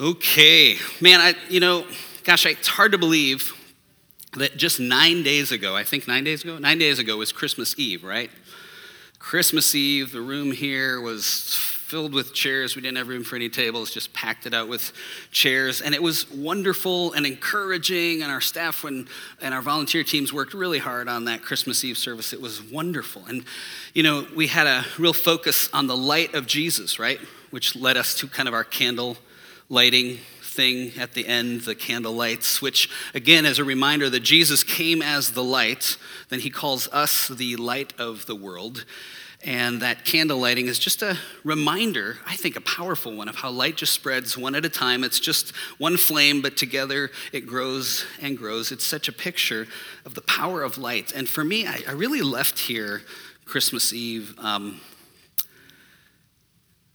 [0.00, 1.84] Okay, man, I, you know,
[2.22, 3.52] gosh, it's hard to believe
[4.36, 7.76] that just nine days ago, I think nine days ago, nine days ago was Christmas
[7.76, 8.30] Eve, right?
[9.18, 12.76] Christmas Eve, the room here was filled with chairs.
[12.76, 14.92] We didn't have room for any tables, just packed it out with
[15.32, 15.80] chairs.
[15.80, 18.22] And it was wonderful and encouraging.
[18.22, 19.08] And our staff and,
[19.42, 22.32] and our volunteer teams worked really hard on that Christmas Eve service.
[22.32, 23.24] It was wonderful.
[23.26, 23.44] And,
[23.94, 27.18] you know, we had a real focus on the light of Jesus, right?
[27.50, 29.16] Which led us to kind of our candle
[29.68, 34.64] lighting thing at the end, the candle lights, which again is a reminder that Jesus
[34.64, 35.96] came as the light,
[36.30, 38.84] then he calls us the light of the world.
[39.44, 43.50] And that candle lighting is just a reminder, I think a powerful one, of how
[43.50, 45.04] light just spreads one at a time.
[45.04, 48.72] It's just one flame, but together it grows and grows.
[48.72, 49.68] It's such a picture
[50.04, 51.12] of the power of light.
[51.14, 53.02] And for me, I, I really left here
[53.44, 54.34] Christmas Eve.
[54.38, 54.80] Um,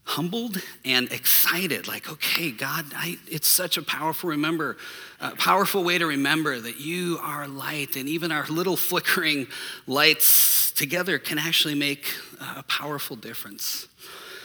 [0.06, 4.76] humbled and excited like okay god I, it's such a powerful remember
[5.38, 9.48] powerful way to remember that you are light and even our little flickering
[9.88, 12.14] lights together can actually make
[12.58, 13.88] a powerful difference.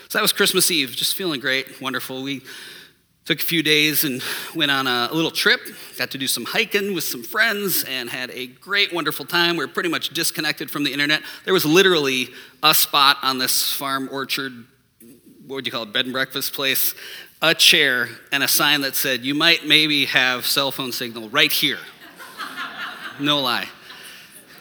[0.09, 2.23] So that was christmas eve just feeling great wonderful.
[2.23, 2.43] We
[3.25, 4.23] took a few days and
[4.55, 5.61] went on a, little trip
[5.99, 9.57] got to do some hiking with some friends and had a great wonderful time.
[9.57, 11.23] We are pretty much disconnected from the internet.
[11.45, 12.29] There was literally
[12.63, 14.65] a spot on this farm orchard
[15.49, 16.95] what would you call it, bed and breakfast place,
[17.41, 21.51] a chair and a sign that said, You might maybe have cell phone signal right
[21.51, 21.79] here.
[23.19, 23.67] no lie.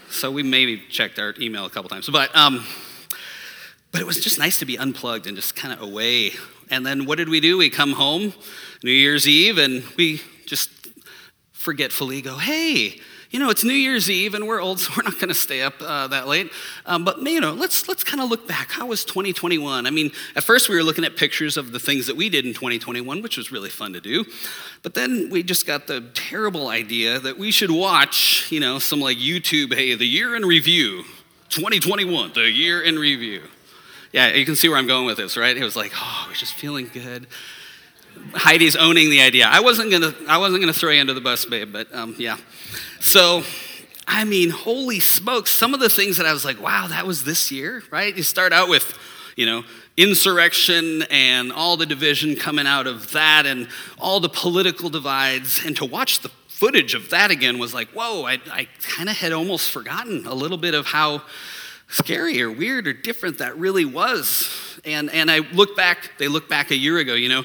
[0.09, 2.09] So we maybe checked our email a couple times.
[2.09, 2.65] But, um,
[3.91, 6.31] but it was just nice to be unplugged and just kind of away.
[6.69, 7.58] And then what did we do?
[7.58, 8.33] We come home
[8.81, 10.69] New Year's Eve and we just
[11.52, 15.16] forgetfully go, Hey, you know, it's New Year's Eve and we're old, so we're not
[15.16, 16.52] going to stay up uh, that late.
[16.86, 18.72] Um, but, you know, let's, let's kind of look back.
[18.72, 19.86] How was 2021?
[19.86, 22.45] I mean, at first we were looking at pictures of the things that we did
[22.45, 24.25] in 2021, which was really fun to do.
[24.83, 29.00] But then we just got the terrible idea that we should watch, you know, some
[29.00, 31.03] like YouTube, hey, the year in review,
[31.50, 33.43] 2021, the year in review.
[34.14, 35.55] Yeah, you can see where I'm going with this, right?
[35.55, 37.27] It was like, oh, we're just feeling good.
[38.33, 39.48] Heidi's owning the idea.
[39.48, 42.37] I wasn't gonna, I wasn't gonna throw you under the bus, babe, but um, yeah.
[42.99, 43.43] So,
[44.08, 45.52] I mean, holy smokes!
[45.52, 48.15] Some of the things that I was like, wow, that was this year, right?
[48.15, 48.97] You start out with,
[49.35, 49.63] you know,
[49.97, 53.67] insurrection and all the division coming out of that, and
[53.99, 58.23] all the political divides, and to watch the footage of that again was like, whoa!
[58.23, 61.21] I, I kind of had almost forgotten a little bit of how
[61.89, 64.80] scary or weird or different that really was.
[64.86, 67.43] And and I look back, they look back a year ago, you know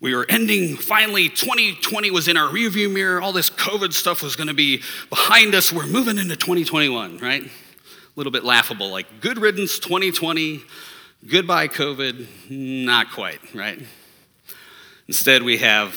[0.00, 3.20] we were ending, finally, 2020 was in our rearview mirror.
[3.20, 5.72] All this COVID stuff was going to be behind us.
[5.72, 7.42] We're moving into 2021, right?
[7.42, 7.48] A
[8.14, 10.62] little bit laughable, like good riddance 2020,
[11.26, 12.48] goodbye COVID.
[12.48, 13.82] Not quite, right?
[15.08, 15.94] Instead, we have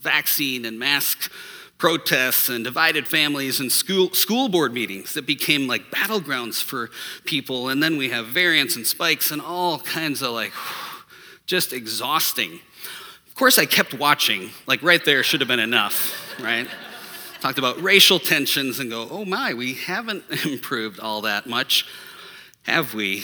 [0.00, 1.32] vaccine and mask
[1.76, 6.90] protests and divided families and school, school board meetings that became like battlegrounds for
[7.24, 7.68] people.
[7.68, 10.52] And then we have variants and spikes and all kinds of like
[11.46, 12.60] just exhausting
[13.38, 14.50] course, I kept watching.
[14.66, 16.68] Like, right there should have been enough, right?
[17.40, 21.86] Talked about racial tensions and go, oh my, we haven't improved all that much,
[22.64, 23.22] have we?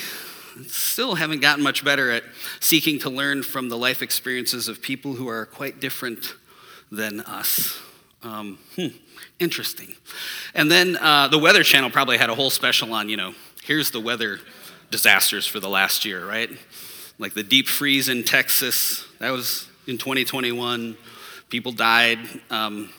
[0.68, 2.22] Still haven't gotten much better at
[2.60, 6.34] seeking to learn from the life experiences of people who are quite different
[6.92, 7.76] than us.
[8.22, 8.86] Um, hmm,
[9.40, 9.96] interesting.
[10.54, 13.90] And then uh, the Weather Channel probably had a whole special on, you know, here's
[13.90, 14.38] the weather
[14.92, 16.50] disasters for the last year, right?
[17.18, 20.96] Like the deep freeze in Texas, that was in 2021.
[21.48, 22.18] People died.
[22.50, 22.90] Um,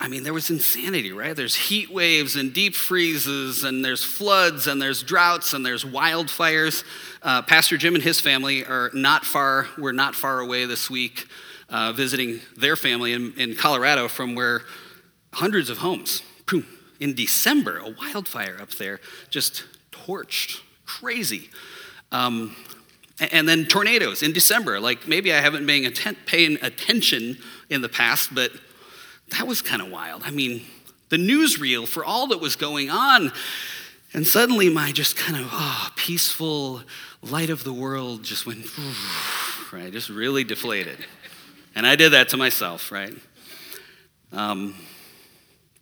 [0.00, 1.34] I mean, there was insanity, right?
[1.34, 6.84] There's heat waves and deep freezes, and there's floods, and there's droughts, and there's wildfires.
[7.22, 11.26] Uh, Pastor Jim and his family are not far, we're not far away this week,
[11.70, 14.62] uh, visiting their family in, in Colorado from where
[15.32, 16.66] hundreds of homes, boom,
[17.00, 20.60] in December, a wildfire up there, just torched.
[20.84, 21.50] Crazy.
[22.12, 22.54] Um,
[23.20, 24.80] and then tornadoes in December.
[24.80, 27.38] Like maybe I haven't been atten- paying attention
[27.70, 28.52] in the past, but
[29.28, 30.22] that was kind of wild.
[30.24, 30.62] I mean,
[31.08, 33.32] the newsreel for all that was going on.
[34.12, 36.82] And suddenly my just kind of oh, peaceful
[37.22, 38.66] light of the world just went,
[39.72, 40.98] right, just really deflated.
[41.74, 43.12] And I did that to myself, right?
[44.32, 44.74] Um,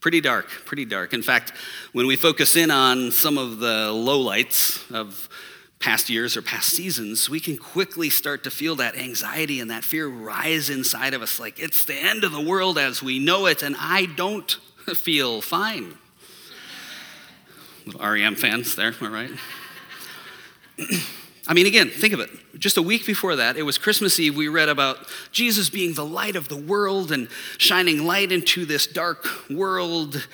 [0.01, 1.13] pretty dark, pretty dark.
[1.13, 1.53] In fact,
[1.93, 5.29] when we focus in on some of the lowlights of
[5.83, 9.83] past years or past seasons, we can quickly start to feel that anxiety and that
[9.85, 13.47] fear rise inside of us like it's the end of the world as we know
[13.47, 14.51] it, and I don't
[14.95, 15.99] feel fine.
[17.85, 19.31] Little REM fans there, all right?
[21.49, 22.31] I mean, again, think of it.
[22.57, 26.05] Just a week before that, it was Christmas Eve, we read about Jesus being the
[26.05, 27.29] light of the world and
[27.59, 30.29] shining light into this dark world.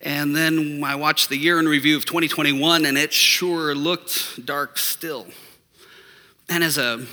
[0.00, 4.78] And then I watched the year in review of 2021, and it sure looked dark
[4.78, 5.26] still.
[6.48, 7.06] And as a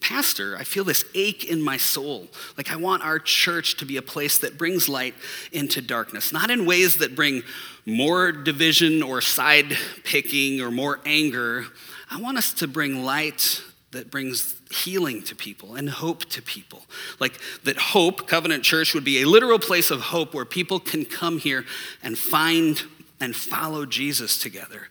[0.00, 2.28] pastor, I feel this ache in my soul.
[2.56, 5.14] Like, I want our church to be a place that brings light
[5.52, 7.42] into darkness, not in ways that bring
[7.84, 11.66] more division or side picking or more anger
[12.10, 13.62] I want us to bring light
[13.92, 16.82] that brings healing to people and hope to people.
[17.18, 21.04] Like that hope, Covenant Church, would be a literal place of hope where people can
[21.04, 21.64] come here
[22.02, 22.82] and find
[23.20, 24.88] and follow Jesus together.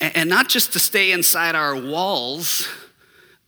[0.00, 2.68] And, not just to stay inside our walls.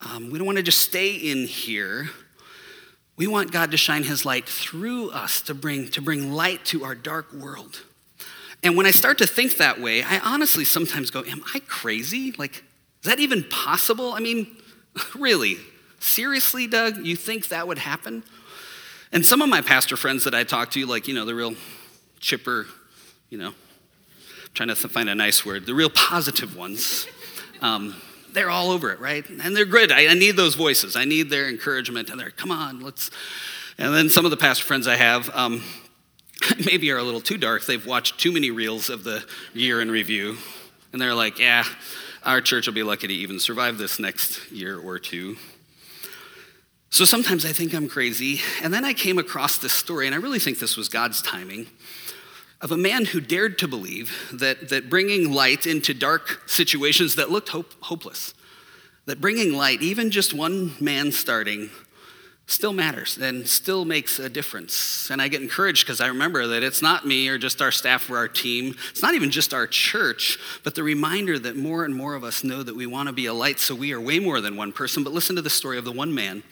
[0.00, 2.10] Um, we don't want to just stay in here.
[3.16, 6.84] We want God to shine his light through us to bring, to bring light to
[6.84, 7.82] our dark world.
[8.62, 12.32] And when I start to think that way, I honestly sometimes go, Am I crazy?
[12.38, 12.64] Like,
[13.08, 14.12] that even possible?
[14.12, 14.56] I mean,
[15.16, 15.58] really?
[16.00, 17.04] Seriously, Doug?
[17.04, 18.22] You think that would happen?
[19.12, 21.54] And some of my pastor friends that I talk to, like, you know, the real
[22.20, 22.66] chipper,
[23.30, 23.54] you know,
[24.54, 27.06] trying to find a nice word, the real positive ones,
[27.62, 27.96] um,
[28.32, 29.28] they're all over it, right?
[29.28, 29.90] And they're good.
[29.90, 30.94] I, I need those voices.
[30.94, 32.10] I need their encouragement.
[32.10, 33.10] And they're, come on, let's.
[33.78, 35.62] And then some of the pastor friends I have, um,
[36.66, 37.64] maybe are a little too dark.
[37.64, 39.24] They've watched too many reels of the
[39.54, 40.36] year in review.
[40.92, 41.64] And they're like, yeah,
[42.24, 45.36] our church will be lucky to even survive this next year or two.
[46.90, 48.40] So sometimes I think I'm crazy.
[48.62, 51.66] And then I came across this story, and I really think this was God's timing,
[52.60, 57.30] of a man who dared to believe that, that bringing light into dark situations that
[57.30, 58.34] looked hope, hopeless,
[59.06, 61.70] that bringing light, even just one man starting,
[62.48, 65.10] still matters and still makes a difference.
[65.10, 68.08] And I get encouraged because I remember that it's not me or just our staff
[68.10, 68.74] or our team.
[68.90, 72.42] It's not even just our church, but the reminder that more and more of us
[72.42, 74.72] know that we want to be a light, so we are way more than one
[74.72, 75.04] person.
[75.04, 76.42] But listen to the story of the one man,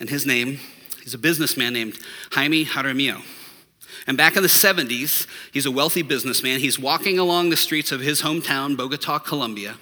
[0.00, 0.58] and his name,
[1.02, 1.98] he's a businessman named
[2.32, 3.22] Jaime Jaramillo.
[4.06, 6.60] And back in the 70s, he's a wealthy businessman.
[6.60, 9.76] He's walking along the streets of his hometown, Bogota, Colombia,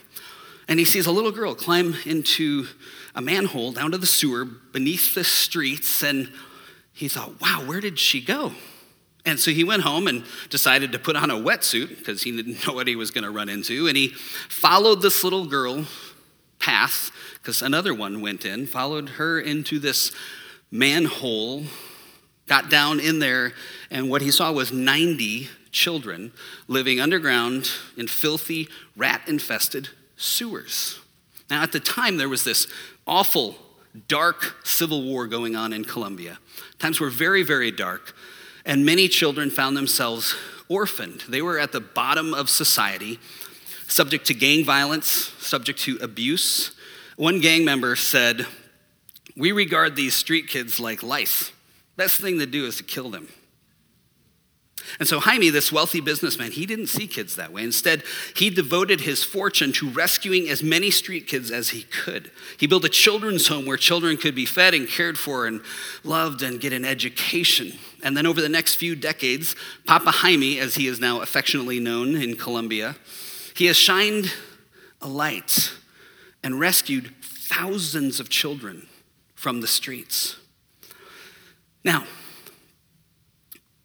[0.66, 2.66] and he sees a little girl climb into
[3.14, 6.02] a manhole down to the sewer beneath the streets.
[6.02, 6.32] And
[6.92, 8.52] he thought, wow, where did she go?
[9.26, 12.66] And so he went home and decided to put on a wetsuit because he didn't
[12.66, 13.86] know what he was going to run into.
[13.86, 15.86] And he followed this little girl
[16.58, 20.12] path because another one went in, followed her into this
[20.70, 21.64] manhole,
[22.48, 23.52] got down in there,
[23.90, 26.32] and what he saw was 90 children
[26.68, 30.98] living underground in filthy, rat infested sewers.
[31.54, 32.66] Now, at the time, there was this
[33.06, 33.54] awful,
[34.08, 36.38] dark civil war going on in Colombia.
[36.80, 38.12] Times were very, very dark,
[38.66, 40.34] and many children found themselves
[40.68, 41.22] orphaned.
[41.28, 43.20] They were at the bottom of society,
[43.86, 46.72] subject to gang violence, subject to abuse.
[47.14, 48.46] One gang member said,
[49.36, 51.52] We regard these street kids like lice.
[51.94, 53.28] Best thing to do is to kill them.
[54.98, 57.62] And so Jaime, this wealthy businessman, he didn't see kids that way.
[57.62, 58.02] Instead,
[58.36, 62.30] he devoted his fortune to rescuing as many street kids as he could.
[62.58, 65.60] He built a children's home where children could be fed and cared for and
[66.02, 67.72] loved and get an education.
[68.02, 72.14] And then over the next few decades, Papa Jaime, as he is now affectionately known
[72.14, 72.96] in Colombia,
[73.54, 74.32] he has shined
[75.00, 75.72] a light
[76.42, 78.86] and rescued thousands of children
[79.34, 80.36] from the streets.
[81.84, 82.04] Now,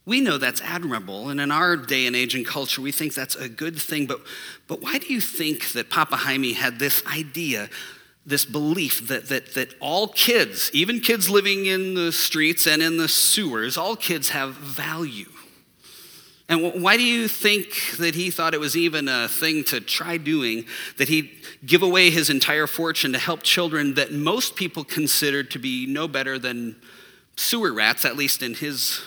[0.09, 3.35] we know that's admirable, and in our day and age and culture, we think that's
[3.35, 4.07] a good thing.
[4.07, 4.21] But,
[4.67, 7.69] but why do you think that Papa Jaime had this idea,
[8.25, 12.97] this belief that, that, that all kids, even kids living in the streets and in
[12.97, 15.29] the sewers, all kids have value?
[16.49, 17.67] And why do you think
[17.99, 20.65] that he thought it was even a thing to try doing,
[20.97, 21.29] that he'd
[21.63, 26.07] give away his entire fortune to help children that most people considered to be no
[26.07, 26.77] better than
[27.35, 29.01] sewer rats, at least in his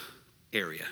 [0.52, 0.86] area.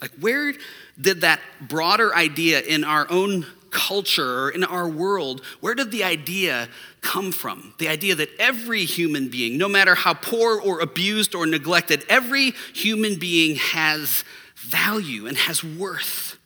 [0.00, 0.52] Like, where
[1.00, 6.02] did that broader idea in our own culture or in our world, where did the
[6.02, 6.68] idea
[7.02, 7.74] come from?
[7.78, 12.52] The idea that every human being, no matter how poor or abused or neglected, every
[12.74, 14.24] human being has
[14.56, 16.38] value and has worth.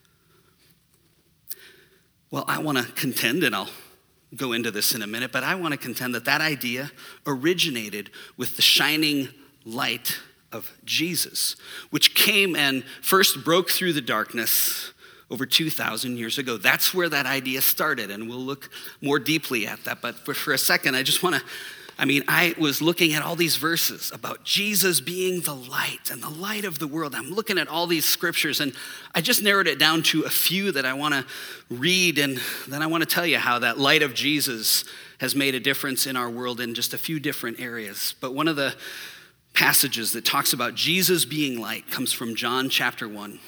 [2.30, 3.70] Well, I want to contend, and I'll
[4.34, 6.90] go into this in a minute, but I want to contend that that idea
[7.26, 9.28] originated with the shining
[9.64, 10.18] light
[10.52, 11.56] of Jesus,
[11.90, 14.92] which came and first broke through the darkness
[15.30, 16.56] over 2,000 years ago.
[16.56, 20.00] That's where that idea started, and we'll look more deeply at that.
[20.02, 21.42] But for, for a second, I just want to
[22.00, 26.22] I mean, I was looking at all these verses about Jesus being the light and
[26.22, 27.14] the light of the world.
[27.14, 28.72] I'm looking at all these scriptures, and
[29.14, 31.26] I just narrowed it down to a few that I want to
[31.68, 34.86] read, and then I want to tell you how that light of Jesus
[35.18, 38.14] has made a difference in our world in just a few different areas.
[38.18, 38.74] But one of the
[39.54, 43.38] passages that talks about Jesus being light comes from John chapter 1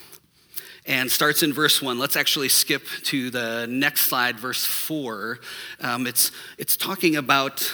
[0.86, 1.98] and starts in verse 1.
[1.98, 5.38] Let's actually skip to the next slide, verse 4.
[5.80, 7.72] Um, it's, it's talking about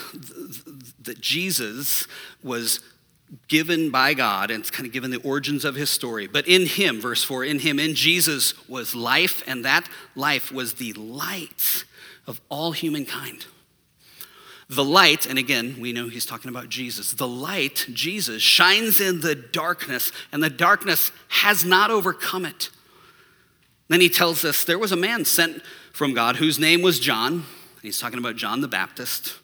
[1.02, 2.06] that Jesus
[2.42, 2.80] was
[3.48, 6.26] given by God, and it's kind of given the origins of his story.
[6.26, 10.74] But in him, verse 4, in him, in Jesus was life, and that life was
[10.74, 11.84] the light
[12.26, 13.46] of all humankind.
[14.70, 17.12] The light, and again, we know he's talking about Jesus.
[17.12, 22.68] The light, Jesus, shines in the darkness, and the darkness has not overcome it.
[23.88, 27.44] Then he tells us there was a man sent from God whose name was John.
[27.80, 29.38] He's talking about John the Baptist.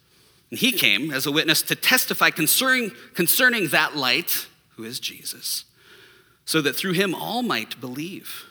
[0.51, 5.65] And he came as a witness to testify concerning, concerning that light, who is Jesus,
[6.45, 8.45] so that through him all might believe.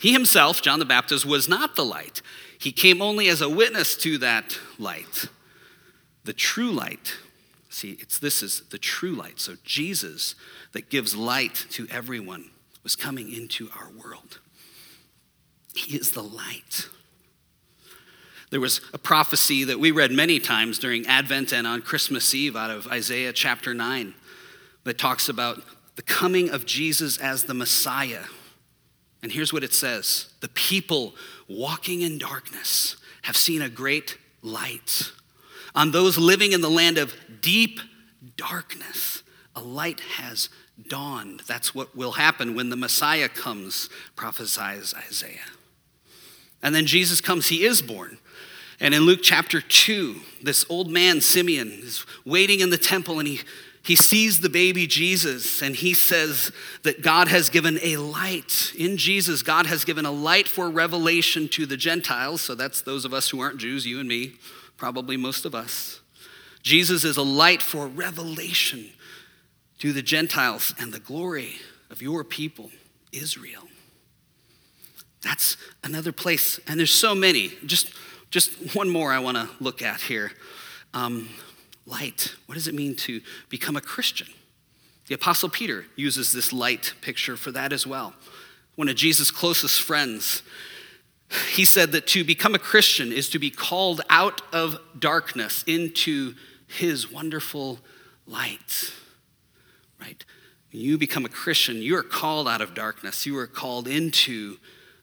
[0.00, 2.22] He himself, John the Baptist, was not the light.
[2.58, 5.28] He came only as a witness to that light.
[6.28, 7.16] The true light.
[7.70, 9.40] See, it's this is the true light.
[9.40, 10.34] So Jesus
[10.72, 12.50] that gives light to everyone
[12.82, 14.38] was coming into our world.
[15.74, 16.90] He is the light.
[18.50, 22.56] There was a prophecy that we read many times during Advent and on Christmas Eve
[22.56, 24.12] out of Isaiah chapter 9
[24.84, 25.62] that talks about
[25.96, 28.24] the coming of Jesus as the Messiah.
[29.22, 31.14] And here's what it says The people
[31.48, 35.12] walking in darkness have seen a great light.
[35.74, 37.80] On those living in the land of deep
[38.36, 39.22] darkness,
[39.54, 40.48] a light has
[40.88, 41.40] dawned.
[41.46, 45.38] That's what will happen when the Messiah comes, prophesies Isaiah.
[46.62, 48.18] And then Jesus comes, he is born.
[48.80, 53.26] And in Luke chapter 2, this old man, Simeon, is waiting in the temple and
[53.26, 53.40] he,
[53.82, 56.52] he sees the baby Jesus and he says
[56.84, 58.72] that God has given a light.
[58.78, 62.40] In Jesus, God has given a light for revelation to the Gentiles.
[62.40, 64.34] So that's those of us who aren't Jews, you and me,
[64.78, 66.00] probably most of us.
[66.62, 68.86] Jesus is a light for revelation
[69.80, 71.56] to the Gentiles and the glory
[71.90, 72.70] of your people,
[73.12, 73.64] Israel.
[75.22, 76.58] That's another place.
[76.66, 77.52] And there's so many.
[77.66, 77.92] Just,
[78.30, 80.32] just one more I want to look at here.
[80.94, 81.28] Um,
[81.86, 82.34] light.
[82.46, 84.28] What does it mean to become a Christian?
[85.08, 88.14] The Apostle Peter uses this light picture for that as well.
[88.76, 90.42] One of Jesus' closest friends,
[91.50, 96.34] he said that to become a Christian is to be called out of darkness into
[96.66, 97.80] his wonderful
[98.26, 98.92] light.
[100.00, 100.24] Right?
[100.72, 103.26] When you become a Christian, you are called out of darkness.
[103.26, 104.58] You are called into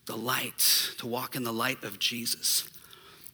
[0.06, 2.68] the light, to walk in the light of Jesus.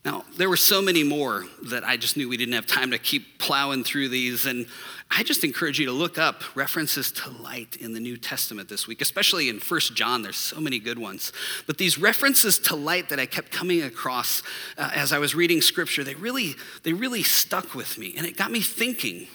[0.04, 2.98] Now, there were so many more that I just knew we didn't have time to
[2.98, 4.46] keep plowing through these.
[4.46, 4.66] And
[5.08, 8.88] I just encourage you to look up references to light in the New Testament this
[8.88, 10.22] week, especially in First John.
[10.22, 11.32] There's so many good ones.
[11.68, 14.42] But these references to light that I kept coming across
[14.76, 18.14] uh, as I was reading scripture, they really, they really stuck with me.
[18.16, 19.28] And it got me thinking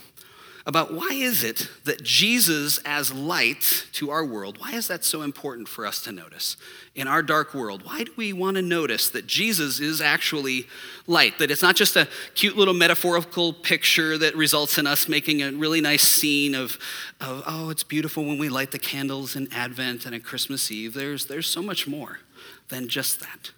[0.67, 5.21] about why is it that Jesus as light to our world, why is that so
[5.21, 6.57] important for us to notice
[6.93, 7.85] in our dark world?
[7.85, 10.67] Why do we want to notice that Jesus is actually
[11.07, 11.39] light?
[11.39, 15.53] That it's not just a cute little metaphorical picture that results in us making a
[15.53, 16.77] really nice scene of,
[17.21, 20.93] of oh, it's beautiful when we light the candles in Advent and at Christmas Eve.
[20.93, 22.19] There's, there's so much more
[22.67, 23.51] than just that.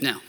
[0.00, 0.22] Now,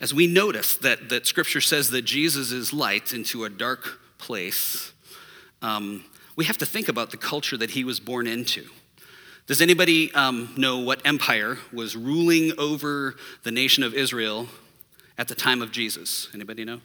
[0.00, 4.92] as we notice that, that Scripture says that Jesus is light into a dark place,
[5.62, 6.04] um,
[6.36, 8.66] we have to think about the culture that he was born into.
[9.46, 14.46] Does anybody um, know what empire was ruling over the nation of Israel
[15.16, 16.28] at the time of Jesus?
[16.34, 16.80] Anybody know?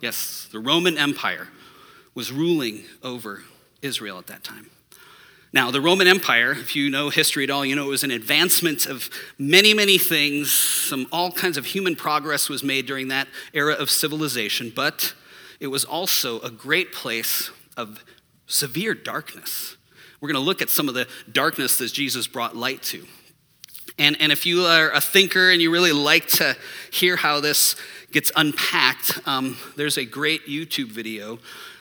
[0.00, 1.48] Yes, the Roman Empire
[2.14, 3.42] was ruling over
[3.82, 4.70] Israel at that time.
[5.52, 8.10] Now, the Roman Empire, if you know history at all, you know it was an
[8.10, 10.52] advancement of many, many things.
[10.52, 15.14] Some all kinds of human progress was made during that era of civilization, but
[15.58, 18.04] it was also a great place of
[18.46, 19.76] severe darkness.
[20.20, 23.06] We're going to look at some of the darkness that Jesus brought light to.
[23.98, 26.56] And, and if you are a thinker and you really like to
[26.92, 27.74] hear how this
[28.12, 31.38] gets unpacked, um, there's a great YouTube video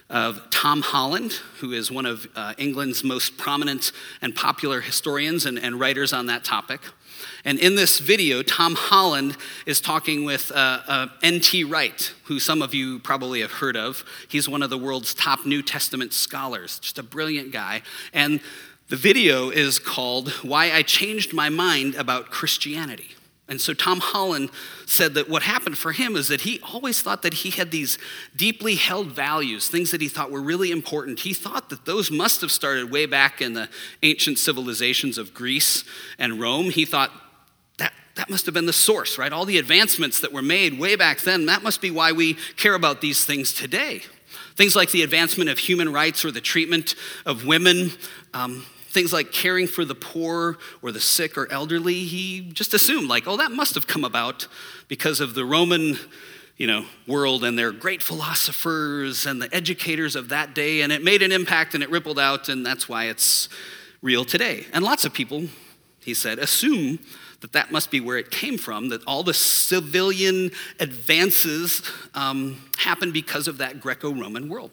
[0.10, 5.60] of Tom Holland, who is one of uh, England's most prominent and popular historians and,
[5.60, 6.80] and, writers on that topic.
[7.44, 9.36] And in this video, Tom Holland
[9.66, 11.64] is talking with uh, uh, N.T.
[11.66, 14.06] Wright, who some of you probably have heard of.
[14.30, 17.82] He's one of the world's top New Testament scholars, just a brilliant guy.
[18.14, 18.40] And
[18.90, 23.17] the video is called Why I Changed My Mind About Christianity.
[23.50, 24.50] And so Tom Holland
[24.86, 27.98] said that what happened for him is that he always thought that he had these
[28.36, 31.22] deeply held values, things that he thought were really important.
[31.22, 33.70] He thought that those must have started way back in the
[34.04, 35.86] ancient civilizations of Greece
[36.20, 36.72] and Rome.
[36.72, 37.12] He thought
[37.78, 39.32] that, that must have been the source, right?
[39.32, 42.76] All the advancements that were made way back then, that must be why we care
[42.76, 44.02] about these things today.
[44.58, 47.92] Things like the advancement of human rights or the treatment of women.
[48.34, 48.66] Um,
[48.98, 53.28] things like caring for the poor or the sick or elderly, he just assumed, like,
[53.28, 54.48] oh, that must have come about
[54.88, 56.00] because of the Roman
[56.58, 61.04] you know, world and their great philosophers and the educators of that day, and it
[61.04, 63.48] made an impact and it rippled out, and that's why it's
[64.02, 64.66] real today.
[64.74, 65.44] And lots of people,
[66.00, 66.98] he said, assume
[67.42, 70.50] that that must be where it came from, that all the civilian
[70.80, 71.84] advances
[72.16, 74.72] um, happened because of that Greco Roman world.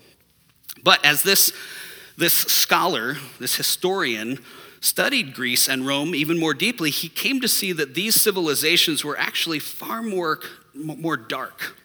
[0.83, 1.52] But as this
[2.16, 4.38] this scholar, this historian,
[4.80, 9.18] studied Greece and Rome even more deeply, he came to see that these civilizations were
[9.18, 10.40] actually far more,
[10.75, 11.76] more dark.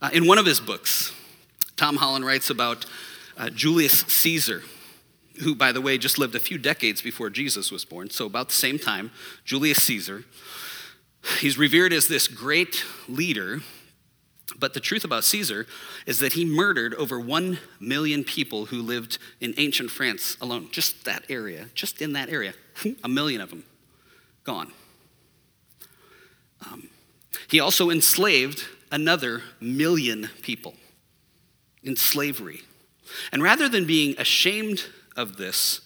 [0.00, 1.12] Uh, in one of his books,
[1.76, 2.84] Tom Holland writes about
[3.36, 4.62] uh, Julius Caesar,
[5.42, 8.48] who, by the way, just lived a few decades before Jesus was born, so about
[8.48, 9.10] the same time,
[9.44, 10.24] Julius Caesar.
[11.40, 13.60] He's revered as this great leader
[14.58, 15.66] but the truth about Caesar
[16.06, 21.04] is that he murdered over 1 million people who lived in ancient France alone, just
[21.04, 22.54] that area, just in that area.
[23.04, 23.64] A million of them
[24.44, 24.72] gone.
[26.66, 26.88] Um,
[27.48, 30.74] he also enslaved another million people
[31.82, 32.62] in slavery.
[33.32, 34.84] And rather than being ashamed
[35.16, 35.80] of this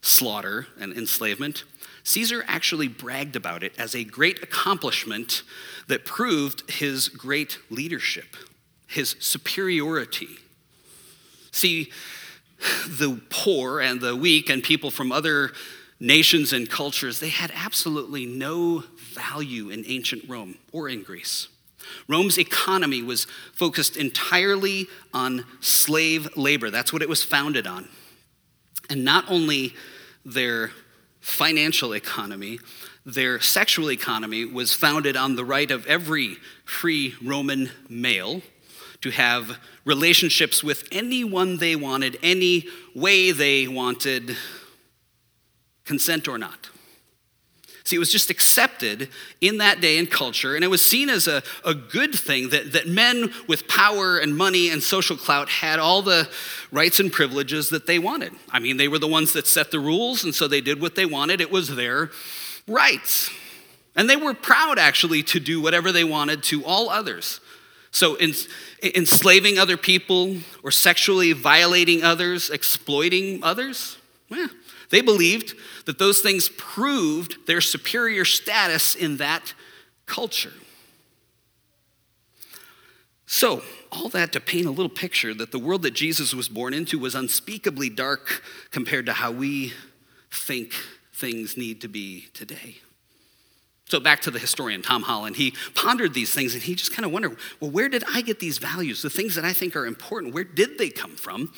[0.00, 1.64] slaughter and enslavement,
[2.04, 5.42] Caesar actually bragged about it as a great accomplishment
[5.86, 8.36] that proved his great leadership,
[8.86, 10.38] his superiority.
[11.52, 11.90] See,
[12.88, 15.52] the poor and the weak and people from other
[16.00, 21.48] nations and cultures, they had absolutely no value in ancient Rome or in Greece.
[22.08, 26.70] Rome's economy was focused entirely on slave labor.
[26.70, 27.88] That's what it was founded on.
[28.90, 29.74] And not only
[30.24, 30.70] their
[31.22, 32.58] financial economy,
[33.06, 38.42] their sexual economy was founded on the right of every free Roman male
[39.00, 44.36] to have relationships with anyone they wanted, any way they wanted,
[45.84, 46.70] consent or not.
[47.84, 49.08] See, it was just accepted
[49.40, 52.72] in that day and culture, and it was seen as a, a good thing that,
[52.72, 56.28] that men with power and money and social clout had all the
[56.70, 58.32] rights and privileges that they wanted.
[58.50, 60.94] I mean, they were the ones that set the rules, and so they did what
[60.94, 61.40] they wanted.
[61.40, 62.10] It was their
[62.68, 63.30] rights.
[63.96, 67.40] And they were proud, actually, to do whatever they wanted to all others.
[67.90, 68.32] So, in,
[68.82, 73.98] enslaving other people or sexually violating others, exploiting others,
[74.30, 74.46] yeah,
[74.92, 75.54] they believed
[75.86, 79.54] that those things proved their superior status in that
[80.04, 80.52] culture.
[83.26, 86.74] So, all that to paint a little picture that the world that Jesus was born
[86.74, 89.72] into was unspeakably dark compared to how we
[90.30, 90.74] think
[91.14, 92.76] things need to be today.
[93.86, 95.36] So, back to the historian, Tom Holland.
[95.36, 98.40] He pondered these things and he just kind of wondered well, where did I get
[98.40, 99.00] these values?
[99.00, 101.50] The things that I think are important, where did they come from?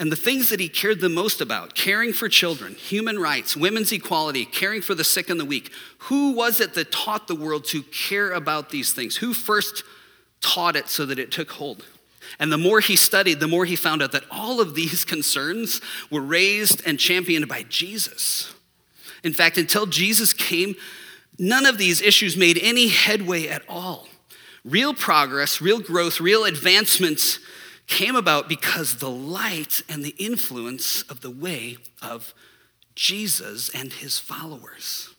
[0.00, 3.92] And the things that he cared the most about caring for children, human rights, women's
[3.92, 5.70] equality, caring for the sick and the weak
[6.04, 9.16] who was it that taught the world to care about these things?
[9.18, 9.84] Who first
[10.40, 11.84] taught it so that it took hold?
[12.38, 15.82] And the more he studied, the more he found out that all of these concerns
[16.10, 18.54] were raised and championed by Jesus.
[19.22, 20.76] In fact, until Jesus came,
[21.38, 24.08] none of these issues made any headway at all.
[24.64, 27.38] Real progress, real growth, real advancements
[27.90, 32.32] came about because the light and the influence of the way of
[32.94, 35.10] Jesus and his followers.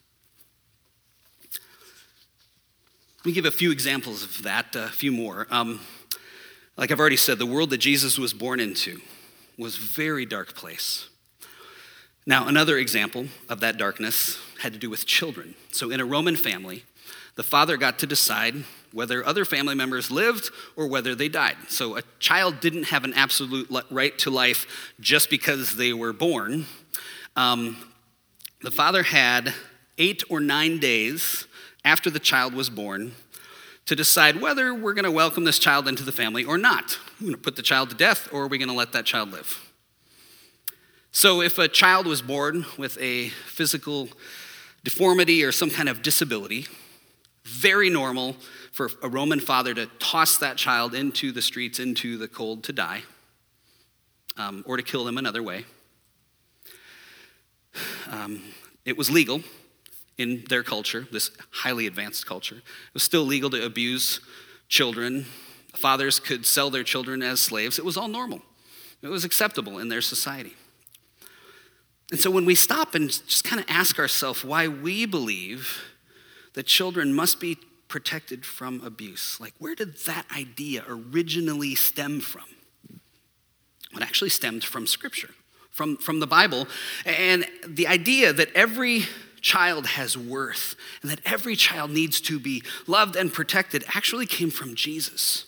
[3.20, 5.46] Let me give a few examples of that, a few more.
[5.52, 5.82] Um,
[6.78, 9.02] like I've already said, the world that Jesus was born into
[9.58, 11.10] was very dark place.
[12.26, 15.56] Now, another example of that darkness had to do with children.
[15.72, 16.86] So, in a Roman family,
[17.36, 21.58] the father got to decide whether other family members lived or whether they died.
[21.68, 26.66] So a child didn't have an absolute right to life just because they were born.
[27.36, 27.78] Um,
[28.62, 29.54] the father had
[29.98, 31.48] eight or nine days
[31.84, 33.14] after the child was born
[33.86, 37.00] to decide whether we're going to welcome this child into the family or not.
[37.20, 39.06] We're going to put the child to death or are we going to let that
[39.06, 39.72] child live?
[41.14, 44.08] So, if a child was born with a physical
[44.86, 46.68] deformity or some kind of disability,
[47.44, 48.38] very normal
[48.90, 52.74] for a Roman father to toss that child into the streets, into the cold to
[52.74, 53.04] die,
[54.38, 55.66] um, or to kill them another way.
[58.10, 58.42] Um,
[58.84, 59.42] it was legal.
[60.18, 62.58] in their culture, this highly advanced culture.
[62.58, 64.20] It was still legal to abuse
[64.68, 65.26] children.
[65.74, 67.80] Fathers could sell their children as slaves.
[67.80, 68.42] It was all normal,
[69.02, 70.56] it was acceptable in their society.
[72.12, 75.82] And so when we stop and just kind of ask ourselves why we believe
[76.54, 77.58] that children must be
[77.92, 82.46] protected from abuse, like where did that idea originally stem from?
[83.94, 85.32] It actually stemmed from Scripture,
[85.72, 86.70] from, from the Bible,
[87.06, 89.04] and the idea that every
[89.42, 94.52] child has worth and that every child needs to be loved and protected actually came
[94.52, 95.48] from Jesus.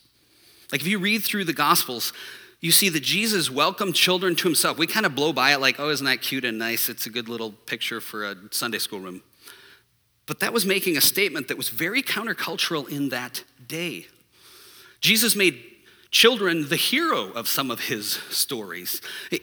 [0.69, 2.11] Like if you read through the Gospels,
[2.59, 4.77] you see that Jesus welcomed children to himself.
[4.77, 6.89] We kind of blow by it like, oh, isn't that cute and nice?
[6.89, 9.21] It's a good little picture for a Sunday school room.
[10.25, 14.07] But that was making a statement that was very countercultural in that day.
[15.01, 15.61] Jesus made
[16.11, 19.01] children the hero of some of his stories.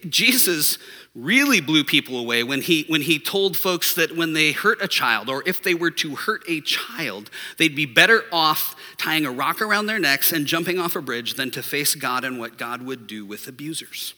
[0.08, 0.78] Jesus
[1.14, 4.86] really blew people away when he, when he told folks that when they hurt a
[4.86, 9.32] child, or if they were to hurt a child, they'd be better off tying a
[9.32, 12.56] rock around their necks and jumping off a bridge than to face God and what
[12.56, 14.14] God would do with abusers.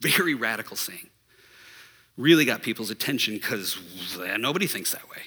[0.00, 1.10] Very radical saying.
[2.16, 3.78] Really got people's attention because
[4.38, 5.22] nobody thinks that way.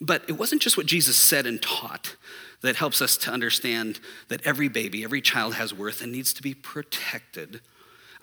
[0.00, 2.16] But it wasn't just what Jesus said and taught
[2.62, 6.42] that helps us to understand that every baby, every child has worth and needs to
[6.42, 7.60] be protected.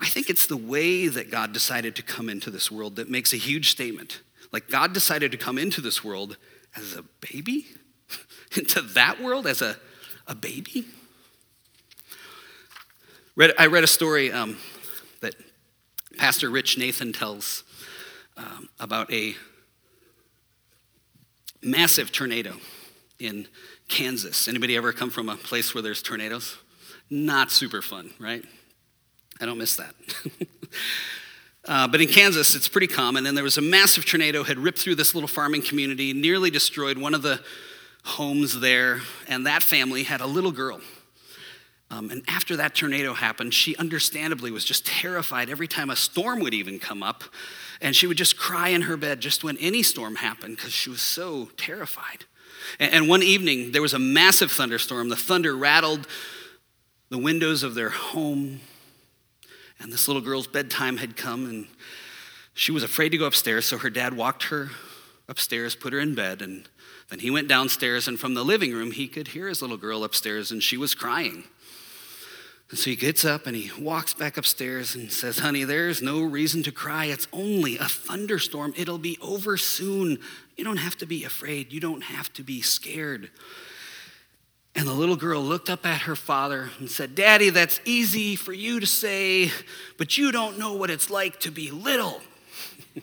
[0.00, 3.32] I think it's the way that God decided to come into this world that makes
[3.32, 4.22] a huge statement.
[4.52, 6.36] Like, God decided to come into this world
[6.76, 7.66] as a baby?
[8.56, 9.76] into that world as a,
[10.26, 10.86] a baby?
[13.34, 14.56] Read, I read a story um,
[16.18, 17.62] Pastor Rich Nathan tells
[18.36, 19.36] um, about a
[21.62, 22.54] massive tornado
[23.20, 23.46] in
[23.86, 24.48] Kansas.
[24.48, 26.58] Anybody ever come from a place where there's tornadoes?
[27.08, 28.44] Not super fun, right?
[29.40, 29.94] I don't miss that.
[31.64, 34.80] uh, but in Kansas, it's pretty common, and there was a massive tornado had ripped
[34.80, 37.40] through this little farming community, nearly destroyed one of the
[38.04, 40.80] homes there, and that family had a little girl.
[41.90, 46.40] Um, and after that tornado happened, she understandably was just terrified every time a storm
[46.40, 47.24] would even come up.
[47.80, 50.90] And she would just cry in her bed just when any storm happened because she
[50.90, 52.26] was so terrified.
[52.78, 55.08] And one evening, there was a massive thunderstorm.
[55.08, 56.06] The thunder rattled
[57.08, 58.60] the windows of their home.
[59.80, 61.66] And this little girl's bedtime had come, and
[62.52, 63.64] she was afraid to go upstairs.
[63.64, 64.70] So her dad walked her
[65.28, 66.68] upstairs, put her in bed, and
[67.08, 68.08] then he went downstairs.
[68.08, 70.94] And from the living room, he could hear his little girl upstairs, and she was
[70.94, 71.44] crying.
[72.70, 76.20] And so he gets up and he walks back upstairs and says, Honey, there's no
[76.20, 77.06] reason to cry.
[77.06, 78.74] It's only a thunderstorm.
[78.76, 80.18] It'll be over soon.
[80.56, 81.72] You don't have to be afraid.
[81.72, 83.30] You don't have to be scared.
[84.74, 88.52] And the little girl looked up at her father and said, Daddy, that's easy for
[88.52, 89.50] you to say,
[89.96, 92.20] but you don't know what it's like to be little.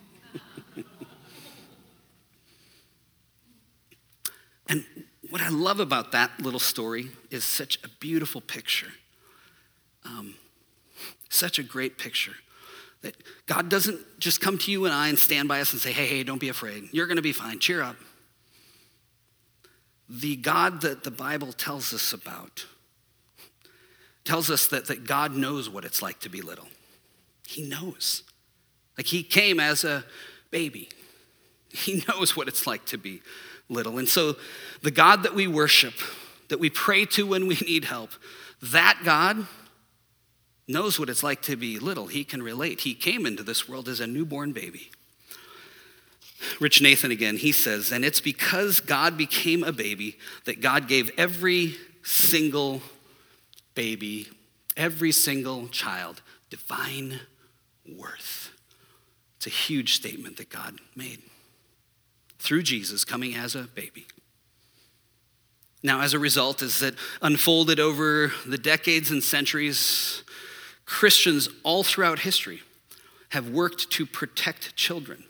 [4.70, 4.86] and
[5.32, 8.92] what I love about that little story is such a beautiful picture
[10.06, 10.36] um,
[11.30, 12.36] such a great picture
[13.02, 13.16] that
[13.46, 16.08] God doesn't just come to you and I and stand by us and say, hey,
[16.08, 16.90] hey, don't be afraid.
[16.92, 17.60] You're going to be fine.
[17.60, 17.98] Cheer up.
[20.10, 22.66] The God that the Bible tells us about
[24.24, 26.68] tells us that, that God knows what it's like to be little.
[27.48, 28.24] He knows.
[28.98, 30.04] Like he came as a
[30.52, 30.90] baby,
[31.70, 33.22] he knows what it's like to be
[33.70, 33.98] little.
[33.98, 34.36] And so
[34.82, 35.94] the God that we worship,
[36.50, 38.12] that we pray to when we need help,
[38.62, 39.48] that God,
[40.68, 42.08] knows what it's like to be little.
[42.08, 42.82] He can relate.
[42.82, 44.92] He came into this world as a newborn baby.
[46.60, 51.10] Rich Nathan again, he says, and it's because God became a baby that God gave
[51.18, 52.82] every single
[53.74, 54.28] baby,
[54.76, 57.22] every single child, divine
[57.98, 58.52] worth.
[59.38, 61.22] It's a huge statement that God made
[62.40, 64.06] through Jesus coming as a baby.
[65.84, 70.24] Now, as a result, is that unfolded over the decades and centuries,
[70.86, 72.62] Christians all throughout history
[73.30, 75.26] have worked to protect children.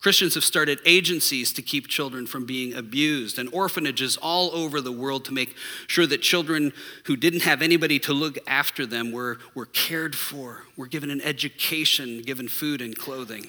[0.00, 4.92] Christians have started agencies to keep children from being abused and orphanages all over the
[4.92, 5.56] world to make
[5.88, 6.72] sure that children
[7.04, 11.20] who didn't have anybody to look after them were, were cared for, were given an
[11.20, 13.48] education, given food and clothing.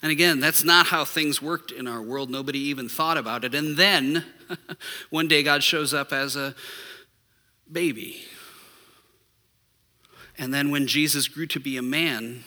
[0.00, 2.30] And again, that's not how things worked in our world.
[2.30, 3.52] Nobody even thought about it.
[3.52, 4.24] And then
[5.10, 6.54] one day God shows up as a
[7.70, 8.22] baby
[10.38, 12.44] and then when Jesus grew to be a man,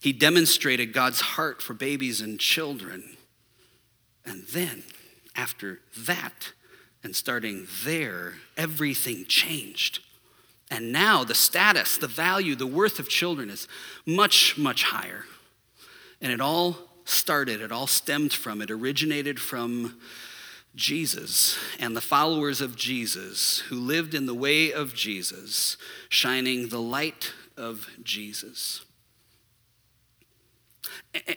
[0.00, 3.16] he demonstrated God's heart for babies and children.
[4.24, 4.84] And then,
[5.34, 6.52] after that,
[7.02, 10.00] and starting there, everything changed.
[10.70, 13.66] And now the status, the value, the worth of children is
[14.06, 15.24] much, much higher.
[16.20, 19.98] And it all started, it all stemmed from, it originated from
[20.80, 25.76] Jesus and the followers of Jesus who lived in the way of Jesus,
[26.08, 28.86] shining the light of Jesus.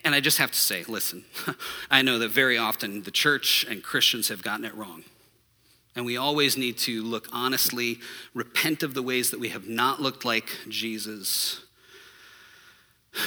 [0.06, 1.26] And I just have to say, listen,
[1.92, 5.04] I know that very often the church and Christians have gotten it wrong.
[5.94, 8.00] And we always need to look honestly,
[8.34, 11.66] repent of the ways that we have not looked like Jesus.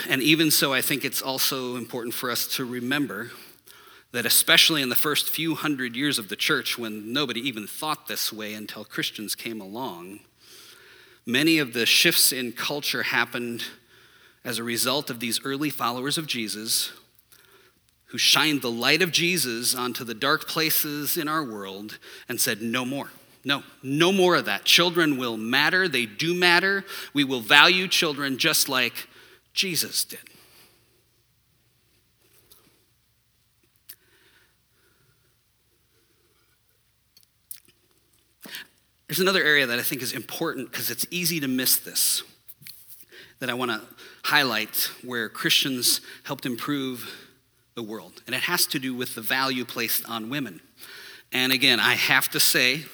[0.08, 3.32] And even so, I think it's also important for us to remember
[4.16, 8.08] that, especially in the first few hundred years of the church, when nobody even thought
[8.08, 10.20] this way until Christians came along,
[11.26, 13.64] many of the shifts in culture happened
[14.42, 16.92] as a result of these early followers of Jesus
[18.06, 22.62] who shined the light of Jesus onto the dark places in our world and said,
[22.62, 23.10] No more.
[23.44, 24.64] No, no more of that.
[24.64, 25.88] Children will matter.
[25.88, 26.86] They do matter.
[27.12, 29.08] We will value children just like
[29.52, 30.20] Jesus did.
[39.08, 42.22] There's another area that I think is important because it's easy to miss this
[43.38, 43.82] that I want to
[44.24, 47.14] highlight where Christians helped improve
[47.74, 48.22] the world.
[48.26, 50.60] And it has to do with the value placed on women.
[51.32, 52.86] And again, I have to say,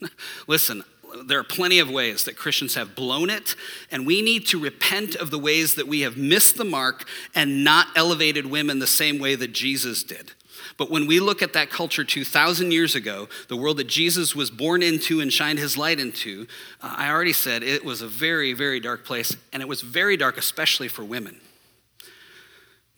[0.46, 0.82] listen,
[1.24, 3.54] there are plenty of ways that Christians have blown it,
[3.90, 7.62] and we need to repent of the ways that we have missed the mark and
[7.62, 10.32] not elevated women the same way that Jesus did.
[10.76, 14.50] But when we look at that culture 2,000 years ago, the world that Jesus was
[14.50, 16.46] born into and shined his light into,
[16.82, 20.16] uh, I already said it was a very, very dark place, and it was very
[20.16, 21.40] dark, especially for women.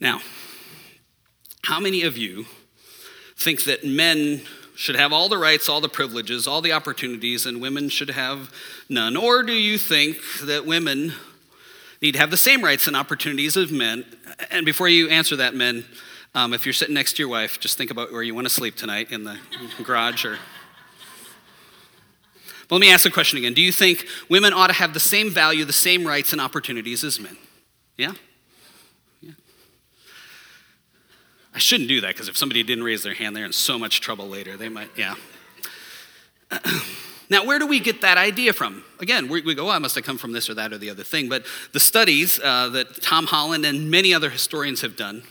[0.00, 0.20] Now,
[1.64, 2.46] how many of you
[3.36, 4.42] think that men
[4.74, 8.52] should have all the rights, all the privileges, all the opportunities, and women should have
[8.88, 9.16] none?
[9.16, 11.14] Or do you think that women
[12.00, 14.04] need to have the same rights and opportunities as men?
[14.50, 15.84] And before you answer that, men,
[16.38, 18.52] um, if you're sitting next to your wife, just think about where you want to
[18.52, 19.36] sleep tonight in the
[19.82, 20.38] garage or.
[22.68, 23.54] But let me ask the question again.
[23.54, 27.02] Do you think women ought to have the same value, the same rights and opportunities
[27.02, 27.36] as men?
[27.96, 28.12] Yeah?
[29.20, 29.32] Yeah.
[31.54, 34.00] I shouldn't do that because if somebody didn't raise their hand, they're in so much
[34.00, 34.56] trouble later.
[34.56, 35.16] They might, yeah.
[37.30, 38.84] Now, where do we get that idea from?
[39.00, 40.88] Again, we, we, go, oh, I must have come from this or that or the
[40.88, 41.28] other thing.
[41.28, 45.24] But the studies uh, that Tom Holland and many other historians have done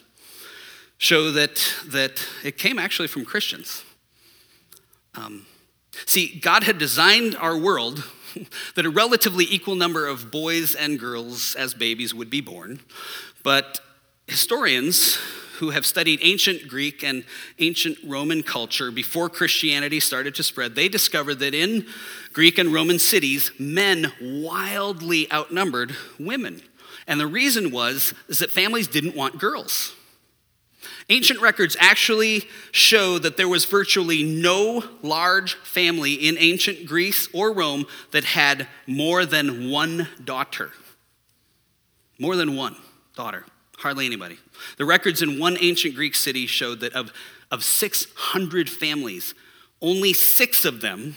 [0.98, 3.84] show that, that it came actually from Christians.
[5.16, 5.46] Um,
[6.06, 8.04] see, God had designed our world
[8.76, 12.80] that a relatively equal number of boys and girls as babies would be born,
[13.44, 13.80] but
[14.28, 15.18] historians
[15.58, 17.24] who have studied ancient Greek and
[17.58, 21.88] ancient Roman culture before Christianity started to spread, they discovered that in
[22.32, 26.62] Greek and Roman cities, men wildly outnumbered women.
[27.08, 29.96] And the reason was is that families didn't want girls.
[31.10, 37.54] Ancient records actually show that there was virtually no large family in ancient Greece or
[37.54, 40.72] Rome that had more than one daughter.
[42.20, 42.76] More than one
[43.16, 43.46] daughter.
[43.78, 44.38] Hardly anybody.
[44.78, 47.12] The records in one ancient Greek city showed that of,
[47.52, 49.36] of 600 families,
[49.82, 51.16] only six of them,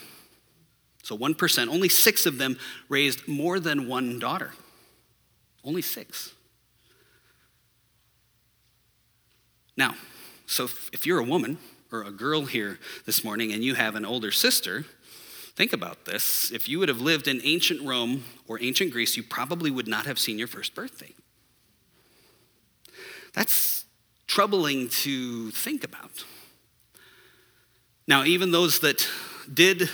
[1.03, 4.53] so 1%, only six of them raised more than one daughter.
[5.65, 6.35] Only six.
[9.81, 9.95] Now,
[10.45, 11.57] so if you're a woman
[11.91, 14.85] or a girl here this morning and you have an older sister,
[15.57, 16.53] think about this.
[16.53, 20.05] If you would have lived in ancient Rome or ancient Greece, you probably would not
[20.05, 21.15] have seen your first birthday.
[23.33, 23.87] That's
[24.27, 26.27] troubling to think about.
[28.07, 29.09] Now, even those that
[29.51, 29.89] did,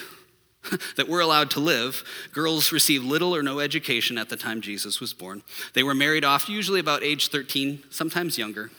[0.96, 5.01] that were allowed to live, girls received little or no education at the time Jesus
[5.01, 5.44] was born.
[5.75, 8.72] They were married off, usually about age 13, sometimes younger.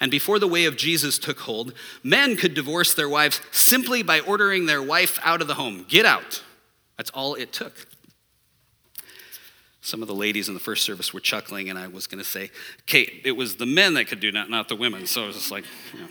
[0.00, 4.20] And before the way of Jesus took hold, men could divorce their wives simply by
[4.20, 5.84] ordering their wife out of the home.
[5.88, 6.42] Get out.
[6.96, 7.86] That's all it took.
[9.80, 12.28] Some of the ladies in the first service were chuckling, and I was going to
[12.28, 12.50] say,
[12.86, 15.06] Kate, it was the men that could do that, not the women.
[15.06, 16.06] So it was just like, you know.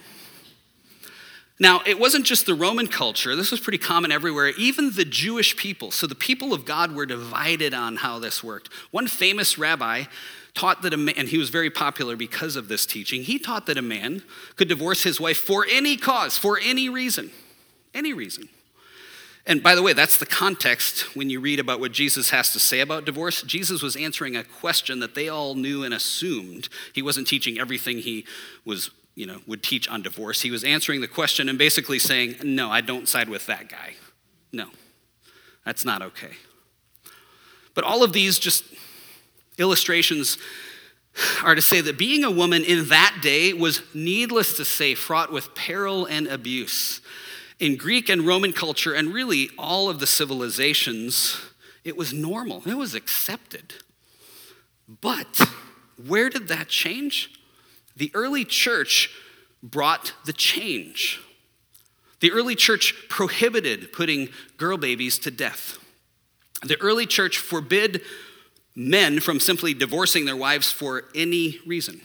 [1.60, 5.56] Now, it wasn't just the Roman culture, this was pretty common everywhere, even the Jewish
[5.56, 5.91] people.
[5.91, 8.69] So the people of God were divided on how this worked.
[8.91, 10.06] One famous rabbi
[10.55, 13.65] taught that a man, and he was very popular because of this teaching, he taught
[13.65, 14.23] that a man
[14.55, 17.31] could divorce his wife for any cause, for any reason.
[17.93, 18.49] Any reason.
[19.45, 22.59] And by the way, that's the context when you read about what Jesus has to
[22.59, 23.41] say about divorce.
[23.41, 26.69] Jesus was answering a question that they all knew and assumed.
[26.93, 28.25] He wasn't teaching everything he
[28.63, 30.41] was, you know, would teach on divorce.
[30.41, 33.95] He was answering the question and basically saying, "No, I don't side with that guy.
[34.53, 34.69] No.
[35.65, 36.37] That's not okay."
[37.73, 38.63] But all of these just
[39.57, 40.37] illustrations
[41.43, 45.31] are to say that being a woman in that day was needless to say fraught
[45.31, 47.01] with peril and abuse.
[47.59, 51.39] In Greek and Roman culture, and really all of the civilizations,
[51.83, 53.75] it was normal, it was accepted.
[55.01, 55.39] But
[56.03, 57.31] where did that change?
[57.95, 59.09] The early church
[59.61, 61.21] brought the change.
[62.19, 65.77] The early church prohibited putting girl babies to death.
[66.63, 68.01] The early church forbid
[68.75, 72.01] men from simply divorcing their wives for any reason.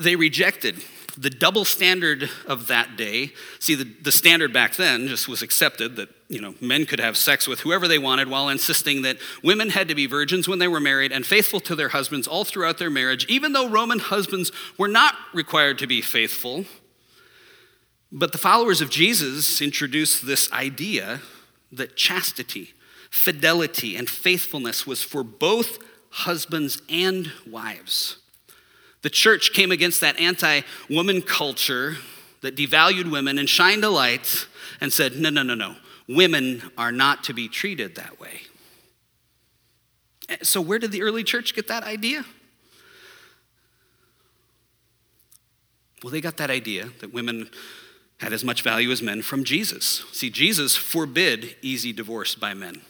[0.00, 0.82] They rejected
[1.16, 3.32] the double standard of that day.
[3.58, 7.16] See, the, the standard back then just was accepted that, you know, men could have
[7.16, 10.68] sex with whoever they wanted while insisting that women had to be virgins when they
[10.68, 14.50] were married and faithful to their husbands all throughout their marriage, even though Roman husbands
[14.78, 16.64] were not required to be faithful.
[18.12, 21.20] But the followers of Jesus introduced this idea
[21.72, 22.74] that chastity
[23.10, 25.78] fidelity and faithfulness was for both
[26.10, 28.16] husbands and wives.
[29.02, 31.96] The church came against that anti woman culture
[32.42, 34.46] that devalued women and shined a light
[34.80, 35.76] and said, no, no, no, no.
[36.08, 38.40] Women are not to be treated that way.
[40.42, 42.24] So, where did the early church get that idea?
[46.02, 47.50] Well, they got that idea that women
[48.18, 50.04] had as much value as men from Jesus.
[50.12, 52.82] See, Jesus forbid easy divorce by men.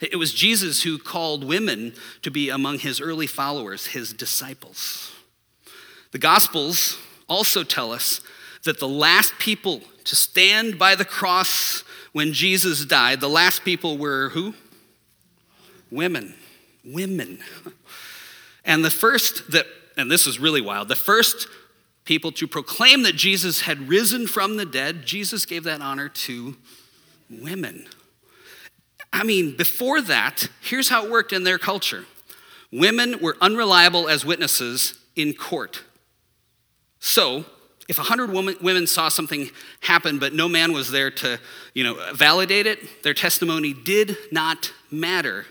[0.00, 5.12] It was Jesus who called women to be among his early followers, his disciples.
[6.12, 6.98] The Gospels
[7.28, 8.20] also tell us
[8.64, 13.96] that the last people to stand by the cross when Jesus died, the last people
[13.96, 14.54] were who?
[15.90, 16.34] Women.
[16.84, 17.40] Women.
[18.64, 21.46] And the first that, and this is really wild, the first
[22.04, 26.56] people to proclaim that Jesus had risen from the dead, Jesus gave that honor to
[27.28, 27.86] women.
[29.12, 32.04] I mean, before that, here's how it worked in their culture
[32.72, 35.82] women were unreliable as witnesses in court.
[37.00, 37.44] So,
[37.88, 38.30] if 100
[38.62, 41.40] women saw something happen but no man was there to
[41.74, 45.46] you know, validate it, their testimony did not matter.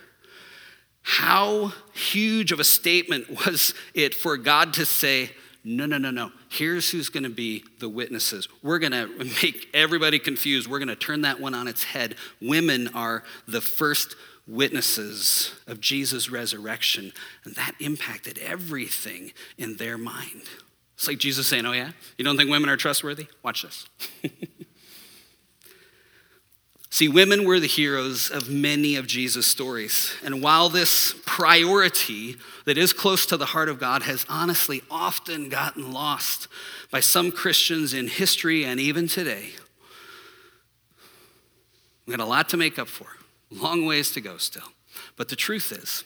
[1.01, 5.31] How huge of a statement was it for God to say,
[5.63, 6.31] no, no, no, no.
[6.49, 8.47] Here's who's going to be the witnesses.
[8.63, 9.07] We're going to
[9.43, 10.67] make everybody confused.
[10.67, 12.15] We're going to turn that one on its head.
[12.41, 14.15] Women are the first
[14.47, 17.13] witnesses of Jesus' resurrection.
[17.43, 20.43] And that impacted everything in their mind.
[20.95, 21.91] It's like Jesus saying, Oh, yeah?
[22.17, 23.27] You don't think women are trustworthy?
[23.43, 23.87] Watch this.
[26.91, 30.13] See, women were the heroes of many of Jesus' stories.
[30.23, 35.47] And while this priority that is close to the heart of God has honestly often
[35.47, 36.49] gotten lost
[36.91, 39.51] by some Christians in history and even today,
[42.05, 43.07] we got a lot to make up for.
[43.49, 44.67] Long ways to go still.
[45.15, 46.03] But the truth is,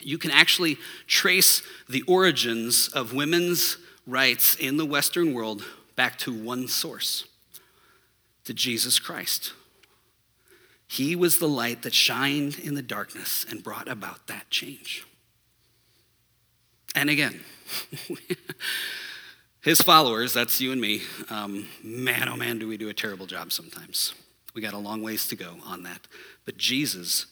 [0.00, 5.64] you can actually trace the origins of women's rights in the Western world
[5.96, 7.26] back to one source
[8.44, 9.52] to Jesus Christ.
[10.86, 15.06] He was the light that shined in the darkness and brought about that change.
[16.94, 17.40] And again,
[19.60, 23.26] his followers, that's you and me, um, man, oh man, do we do a terrible
[23.26, 24.14] job sometimes.
[24.54, 26.06] We got a long ways to go on that.
[26.44, 27.26] But Jesus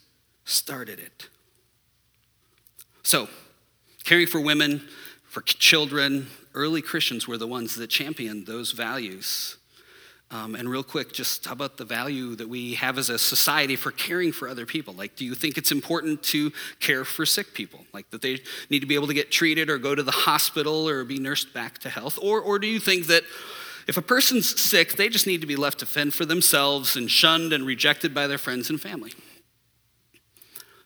[0.44, 1.28] started it.
[3.02, 3.28] So,
[4.04, 4.86] caring for women,
[5.26, 9.56] for children, early Christians were the ones that championed those values.
[10.34, 13.76] Um, and real quick, just how about the value that we have as a society
[13.76, 14.92] for caring for other people?
[14.92, 17.86] Like, do you think it's important to care for sick people?
[17.92, 20.88] Like, that they need to be able to get treated or go to the hospital
[20.88, 22.18] or be nursed back to health?
[22.20, 23.22] Or, or do you think that
[23.86, 27.08] if a person's sick, they just need to be left to fend for themselves and
[27.08, 29.12] shunned and rejected by their friends and family?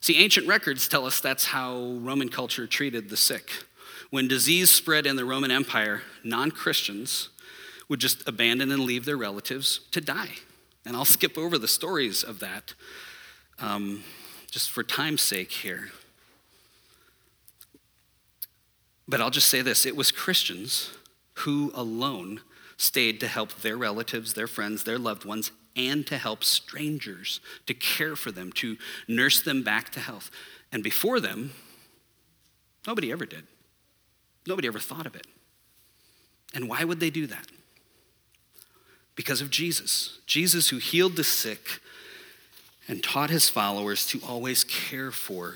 [0.01, 3.65] See, ancient records tell us that's how Roman culture treated the sick.
[4.11, 7.31] When disease spread in the Roman Empire, non Christians,
[7.89, 10.37] would just abandon and leave their relatives to die.
[10.85, 12.75] And I'll skip over the stories of that
[13.59, 14.05] um,
[14.51, 15.91] just for time's sake here.
[19.07, 20.91] But I'll just say this it was Christians
[21.35, 22.41] who alone
[22.77, 27.75] stayed to help their relatives, their friends, their loved ones, and to help strangers, to
[27.75, 30.31] care for them, to nurse them back to health.
[30.73, 31.53] And before them,
[32.87, 33.47] nobody ever did.
[34.47, 35.27] Nobody ever thought of it.
[36.55, 37.47] And why would they do that?
[39.19, 40.21] Because of Jesus.
[40.27, 41.81] Jesus, who healed the sick
[42.87, 45.55] and taught his followers to always care for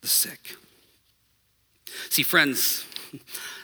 [0.00, 0.56] the sick.
[2.10, 2.86] See, friends,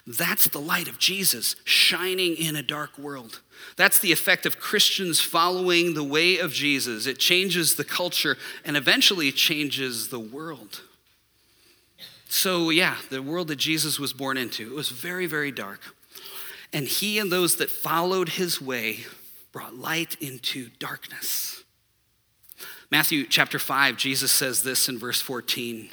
[0.06, 3.40] that's the light of Jesus shining in a dark world.
[3.74, 7.08] That's the effect of Christians following the way of Jesus.
[7.08, 10.82] It changes the culture and eventually changes the world.
[12.28, 15.80] So, yeah, the world that Jesus was born into, it was very, very dark.
[16.72, 19.00] And he and those that followed his way
[19.52, 21.64] brought light into darkness.
[22.90, 25.90] Matthew chapter 5, Jesus says this in verse 14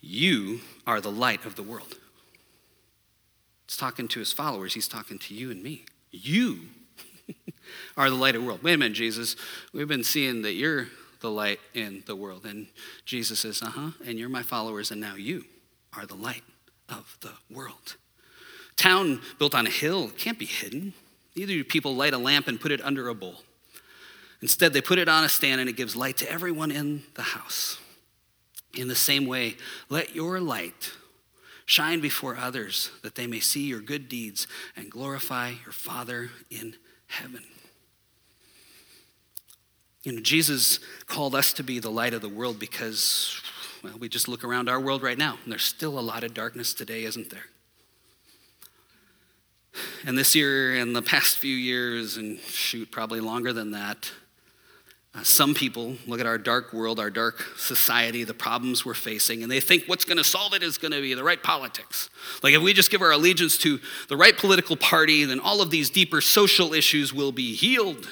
[0.00, 1.98] You are the light of the world.
[3.66, 5.84] He's talking to his followers, he's talking to you and me.
[6.10, 6.60] You
[7.96, 8.62] are the light of the world.
[8.62, 9.36] Wait a minute, Jesus.
[9.72, 10.88] We've been seeing that you're
[11.20, 12.44] the light in the world.
[12.44, 12.66] And
[13.06, 15.44] Jesus says, Uh huh, and you're my followers, and now you
[15.96, 16.42] are the light
[16.88, 17.96] of the world.
[18.76, 20.92] Town built on a hill can't be hidden.
[21.36, 23.42] Neither do people light a lamp and put it under a bowl.
[24.40, 27.22] Instead, they put it on a stand and it gives light to everyone in the
[27.22, 27.78] house.
[28.76, 29.56] In the same way,
[29.88, 30.92] let your light
[31.64, 34.46] shine before others that they may see your good deeds
[34.76, 36.74] and glorify your Father in
[37.06, 37.44] heaven.
[40.02, 43.40] You know, Jesus called us to be the light of the world because,
[43.84, 46.34] well, we just look around our world right now, and there's still a lot of
[46.34, 47.46] darkness today, isn't there?
[50.04, 54.10] And this year and the past few years, and shoot, probably longer than that,
[55.14, 59.42] uh, some people look at our dark world, our dark society, the problems we're facing,
[59.42, 62.08] and they think what's going to solve it is going to be the right politics.
[62.42, 65.70] Like if we just give our allegiance to the right political party, then all of
[65.70, 68.08] these deeper social issues will be healed.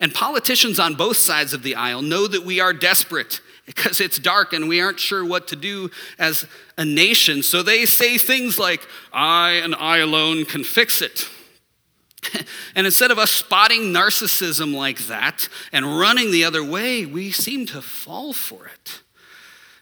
[0.00, 4.18] And politicians on both sides of the aisle know that we are desperate because it's
[4.18, 6.46] dark and we aren't sure what to do as
[6.76, 7.42] a nation.
[7.42, 11.28] So they say things like, I and I alone can fix it.
[12.74, 17.66] and instead of us spotting narcissism like that and running the other way, we seem
[17.66, 19.02] to fall for it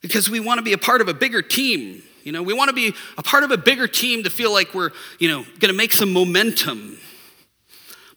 [0.00, 2.02] because we want to be a part of a bigger team.
[2.22, 4.74] You know, we want to be a part of a bigger team to feel like
[4.74, 6.98] we're, you know, going to make some momentum.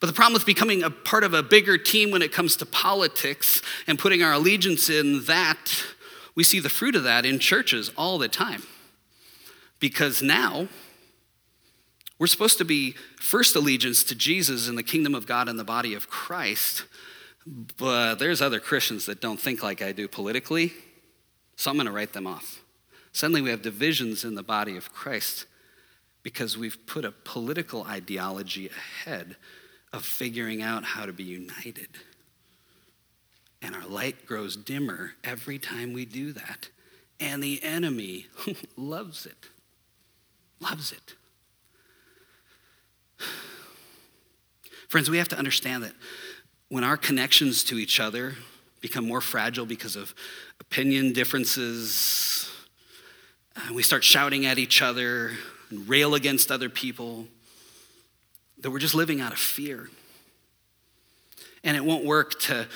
[0.02, 2.66] But the problem with becoming a part of a bigger team when it comes to
[2.66, 5.86] politics and putting our allegiance in that,
[6.34, 8.64] we see the fruit of that in churches all the time.
[9.80, 10.68] Because now,
[12.18, 15.64] we're supposed to be first allegiance to Jesus and the kingdom of God and the
[15.64, 16.86] body of Christ.
[17.78, 20.74] But there's other Christians that don't think like I do politically,
[21.56, 22.64] so I'm going to write them off.
[23.12, 25.46] Suddenly, we have divisions in the body of Christ
[26.24, 29.36] because we've put a political ideology ahead
[29.94, 31.90] of figuring out how to be united.
[33.62, 36.70] And our light grows dimmer every time we do that.
[37.20, 38.28] And the enemy
[38.76, 39.50] loves it.
[40.60, 41.16] Loves it.
[44.88, 45.94] Friends, we have to understand that
[46.70, 48.36] when our connections to each other
[48.82, 50.14] become more fragile because of
[50.60, 52.50] opinion differences,
[53.56, 55.32] and we start shouting at each other
[55.70, 57.28] and rail against other people,
[58.62, 59.90] that we're just living out of fear.
[61.64, 62.68] And it won't work to,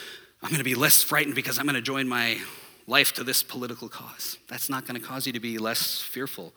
[0.41, 2.39] I'm going to be less frightened because I'm going to join my
[2.87, 4.37] life to this political cause.
[4.47, 6.53] That's not going to cause you to be less fearful,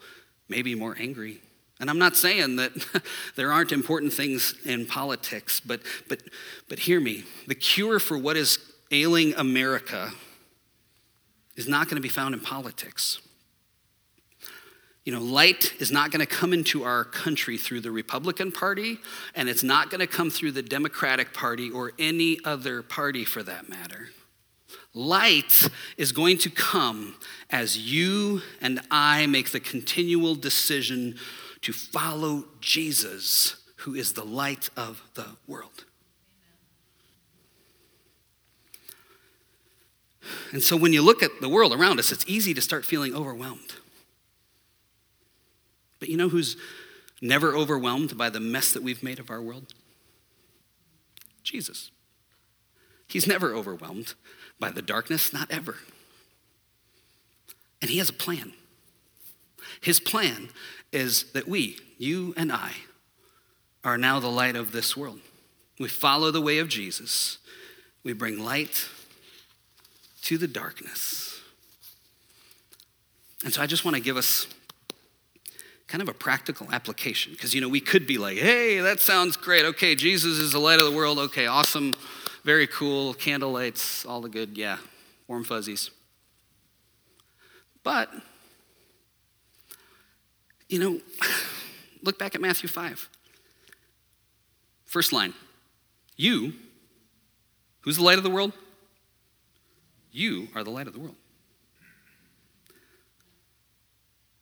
[0.47, 1.41] maybe more angry.
[1.79, 2.71] And I'm not saying that
[3.35, 6.21] there aren't important things in politics, but, but,
[6.67, 7.23] but hear me.
[7.47, 8.59] The cure for what is
[8.91, 10.11] ailing America
[11.55, 13.19] is not going to be found in politics.
[15.09, 18.99] You know, light is not going to come into our country through the Republican Party,
[19.33, 23.41] and it's not going to come through the Democratic Party or any other party for
[23.41, 24.09] that matter.
[24.93, 27.15] Light is going to come
[27.49, 31.15] as you and I make the continual decision
[31.61, 35.85] to follow Jesus, who is the light of the world.
[40.51, 43.15] And so when you look at the world around us, it's easy to start feeling
[43.15, 43.73] overwhelmed.
[45.99, 46.55] But you know who's
[47.21, 49.73] never overwhelmed by the mess that we've made of our world?
[51.43, 51.91] Jesus.
[53.07, 54.13] He's never overwhelmed
[54.59, 55.77] by the darkness, not ever.
[57.81, 58.53] And he has a plan.
[59.81, 60.49] His plan
[60.91, 62.73] is that we, you and I,
[63.83, 65.19] are now the light of this world.
[65.79, 67.37] We follow the way of Jesus.
[68.03, 68.89] We bring light
[70.23, 71.39] to the darkness.
[73.43, 74.47] And so I just want to give us
[75.89, 77.33] kind of a practical application.
[77.33, 79.65] Because, you know, we could be like, hey, that sounds great.
[79.65, 81.17] Okay, Jesus is the light of the world.
[81.17, 81.95] Okay, awesome.
[82.43, 83.15] Very cool.
[83.15, 84.55] Candle lights, all the good.
[84.55, 84.77] Yeah,
[85.27, 85.89] warm fuzzies.
[87.83, 88.11] But,
[90.69, 91.01] you know,
[92.03, 93.09] look back at Matthew 5.
[94.85, 95.33] First line
[96.15, 96.53] You,
[97.81, 98.53] who's the light of the world?
[100.11, 101.15] You are the light of the world.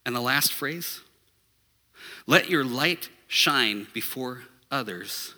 [0.06, 1.02] And the last phrase
[2.26, 5.34] let your light shine before others,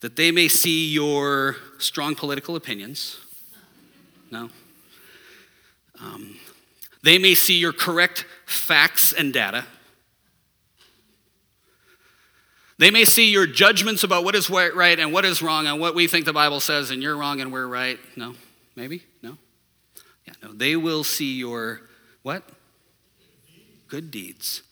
[0.00, 3.18] that they may see your strong political opinions.
[4.30, 4.50] No.
[6.00, 6.36] Um,
[7.02, 9.66] They may see your correct facts and data.
[12.78, 15.94] They may see your judgments about what is right and what is wrong and what
[15.94, 17.98] we think the Bible says, and you're wrong and we're right.
[18.16, 18.34] No?
[18.74, 19.02] Maybe?
[19.22, 19.36] No?
[20.26, 20.52] Yeah, no.
[20.52, 21.82] They will see your
[22.22, 22.42] what?
[23.88, 24.62] Good deeds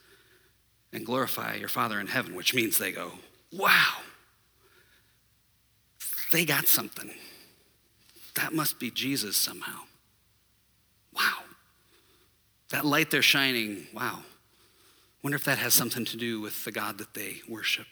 [0.93, 3.13] and glorify your Father in heaven, which means they go,
[3.53, 3.99] wow,
[6.33, 7.11] they got something.
[8.35, 9.81] That must be Jesus somehow.
[11.15, 11.39] Wow.
[12.71, 14.21] That light they're shining, wow.
[15.23, 17.87] Wonder if that has something to do with the God that they worship.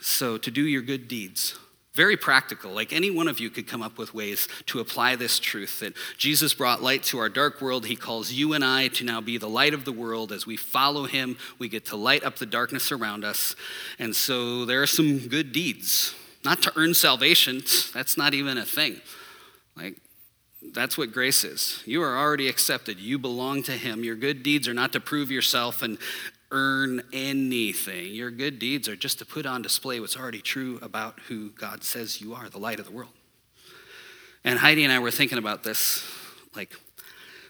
[0.00, 1.58] So, to do your good deeds,
[1.94, 2.72] very practical.
[2.72, 5.94] Like any one of you could come up with ways to apply this truth that
[6.18, 7.86] Jesus brought light to our dark world.
[7.86, 10.32] He calls you and I to now be the light of the world.
[10.32, 13.54] As we follow him, we get to light up the darkness around us.
[13.98, 16.14] And so there are some good deeds.
[16.44, 17.62] Not to earn salvation,
[17.94, 19.00] that's not even a thing.
[19.76, 19.96] Like,
[20.72, 21.82] that's what grace is.
[21.86, 22.98] You are already accepted.
[22.98, 24.04] You belong to Him.
[24.04, 25.98] Your good deeds are not to prove yourself and
[26.54, 28.14] earn anything.
[28.14, 31.82] Your good deeds are just to put on display what's already true about who God
[31.82, 33.10] says you are, the light of the world.
[34.44, 36.04] And Heidi and I were thinking about this
[36.54, 36.72] like,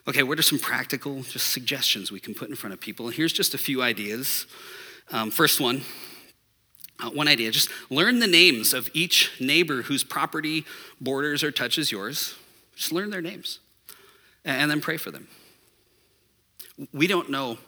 [0.08, 3.10] okay, what are some practical just suggestions we can put in front of people?
[3.10, 4.46] Here's just a few ideas.
[5.10, 5.82] Um, first one,
[6.98, 10.64] uh, one idea just learn the names of each neighbor whose property
[10.98, 12.36] borders or touches yours.
[12.74, 13.58] Just learn their names
[14.46, 15.28] and then pray for them.
[16.92, 17.58] We don't know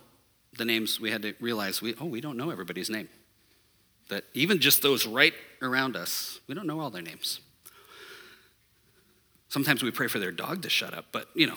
[0.57, 3.09] the names, we had to realize, we, oh, we don't know everybody's name.
[4.09, 7.41] That even just those right around us, we don't know all their names.
[9.49, 11.57] Sometimes we pray for their dog to shut up, but you know.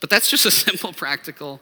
[0.00, 1.60] but that's just a simple, practical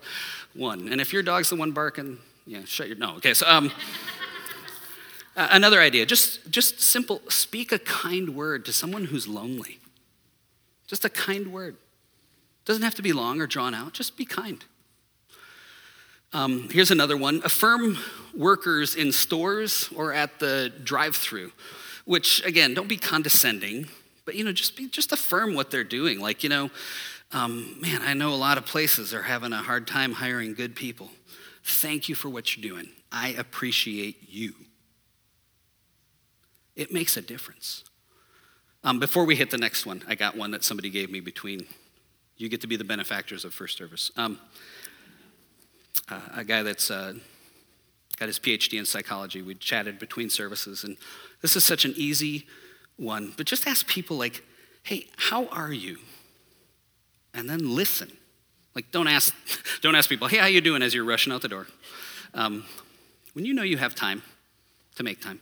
[0.55, 0.88] one.
[0.88, 3.16] And if your dog's the one barking, yeah, shut your no.
[3.16, 3.70] Okay, so um,
[5.36, 7.20] another idea, just just simple.
[7.28, 9.78] Speak a kind word to someone who's lonely.
[10.86, 11.76] Just a kind word.
[12.65, 14.65] Doesn't have to be long or drawn out, just be kind.
[16.33, 17.99] Um, here's another one affirm
[18.35, 21.53] workers in stores or at the drive through,
[22.05, 23.89] which, again, don't be condescending,
[24.25, 26.21] but, you know, just, be, just affirm what they're doing.
[26.21, 26.71] Like, you know,
[27.33, 30.75] um, man, I know a lot of places are having a hard time hiring good
[30.75, 31.11] people.
[31.65, 32.89] Thank you for what you're doing.
[33.11, 34.55] I appreciate you.
[36.77, 37.85] It makes a difference.
[38.85, 41.67] Um, before we hit the next one, I got one that somebody gave me between
[42.43, 44.11] you get to be the benefactors of First Service.
[44.16, 44.40] Um,
[46.09, 47.14] uh, a guy that's uh,
[48.16, 50.97] got his PhD in psychology, we chatted between services, and
[51.40, 52.47] this is such an easy
[52.97, 53.32] one.
[53.36, 54.43] But just ask people, like,
[54.82, 55.99] hey, how are you?
[57.32, 58.11] And then listen.
[58.74, 59.32] Like, don't ask,
[59.80, 61.68] don't ask people, hey, how you doing as you're rushing out the door.
[62.34, 62.64] Um,
[63.34, 64.22] when you know you have time
[64.97, 65.40] to make time,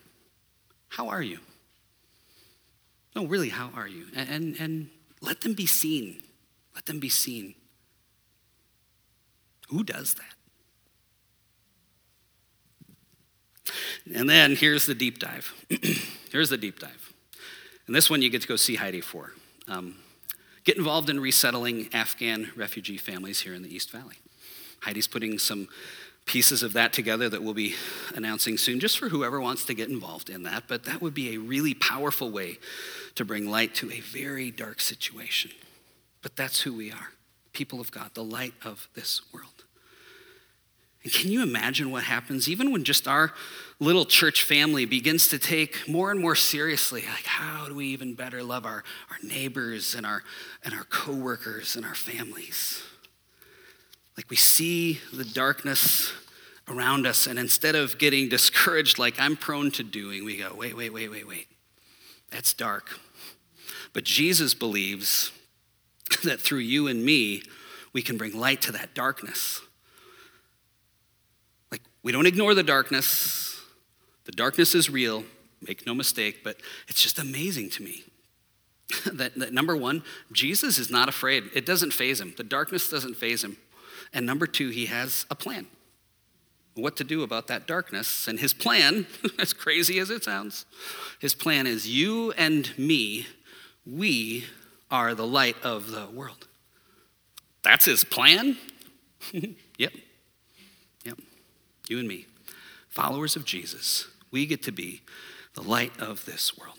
[0.90, 1.38] how are you?
[3.16, 4.06] No, really, how are you?
[4.14, 4.90] And, and, and
[5.22, 6.22] let them be seen.
[6.74, 7.54] Let them be seen.
[9.68, 10.24] Who does that?
[14.14, 15.52] And then here's the deep dive.
[16.32, 17.12] here's the deep dive.
[17.86, 19.32] And this one you get to go see Heidi for.
[19.68, 19.96] Um,
[20.64, 24.16] get involved in resettling Afghan refugee families here in the East Valley.
[24.82, 25.68] Heidi's putting some
[26.26, 27.74] pieces of that together that we'll be
[28.14, 30.64] announcing soon, just for whoever wants to get involved in that.
[30.68, 32.58] But that would be a really powerful way
[33.16, 35.50] to bring light to a very dark situation.
[36.22, 37.08] But that's who we are
[37.52, 39.64] people of God, the light of this world.
[41.02, 43.32] And can you imagine what happens even when just our
[43.78, 48.14] little church family begins to take more and more seriously like how do we even
[48.14, 50.22] better love our, our neighbors and our
[50.62, 52.82] and our coworkers and our families?
[54.16, 56.12] Like we see the darkness
[56.68, 60.76] around us and instead of getting discouraged like I'm prone to doing, we go, wait,
[60.76, 61.48] wait, wait, wait, wait.
[62.30, 63.00] That's dark.
[63.92, 65.32] But Jesus believes
[66.24, 67.42] that through you and me,
[67.92, 69.60] we can bring light to that darkness.
[71.70, 73.60] Like, we don't ignore the darkness.
[74.24, 75.24] The darkness is real,
[75.60, 76.56] make no mistake, but
[76.88, 78.04] it's just amazing to me
[79.12, 80.02] that, that number one,
[80.32, 81.44] Jesus is not afraid.
[81.54, 83.56] It doesn't faze him, the darkness doesn't faze him.
[84.12, 85.66] And number two, he has a plan
[86.74, 88.28] what to do about that darkness.
[88.28, 89.06] And his plan,
[89.38, 90.66] as crazy as it sounds,
[91.18, 93.26] his plan is you and me,
[93.86, 94.44] we
[94.90, 96.48] are the light of the world.
[97.62, 98.56] That's his plan?
[99.32, 99.92] yep.
[101.04, 101.18] Yep.
[101.88, 102.26] You and me,
[102.88, 105.02] followers of Jesus, we get to be
[105.54, 106.78] the light of this world.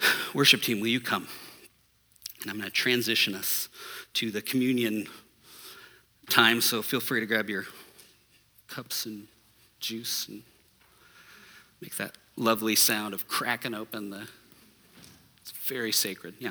[0.34, 1.28] Worship team, will you come?
[2.42, 3.68] And I'm going to transition us
[4.14, 5.08] to the communion
[6.28, 7.66] time, so feel free to grab your
[8.68, 9.28] cups and
[9.80, 10.42] juice and
[11.80, 14.28] make that lovely sound of cracking open the.
[15.48, 16.50] It's very sacred, yeah.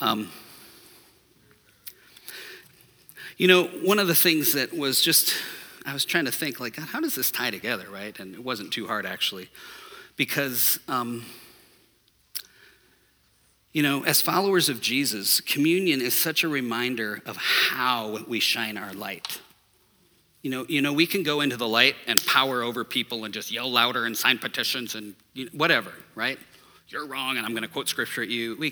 [0.00, 0.28] Um,
[3.36, 5.34] you know, one of the things that was just,
[5.86, 8.18] I was trying to think, like, God, how does this tie together, right?
[8.18, 9.50] And it wasn't too hard, actually.
[10.16, 11.26] Because, um,
[13.72, 18.76] you know, as followers of Jesus, communion is such a reminder of how we shine
[18.76, 19.40] our light.
[20.42, 23.32] You know, you know, we can go into the light and power over people and
[23.32, 26.38] just yell louder and sign petitions and you know, whatever, right?
[26.88, 28.56] You're wrong, and I'm going to quote scripture at you.
[28.58, 28.70] We,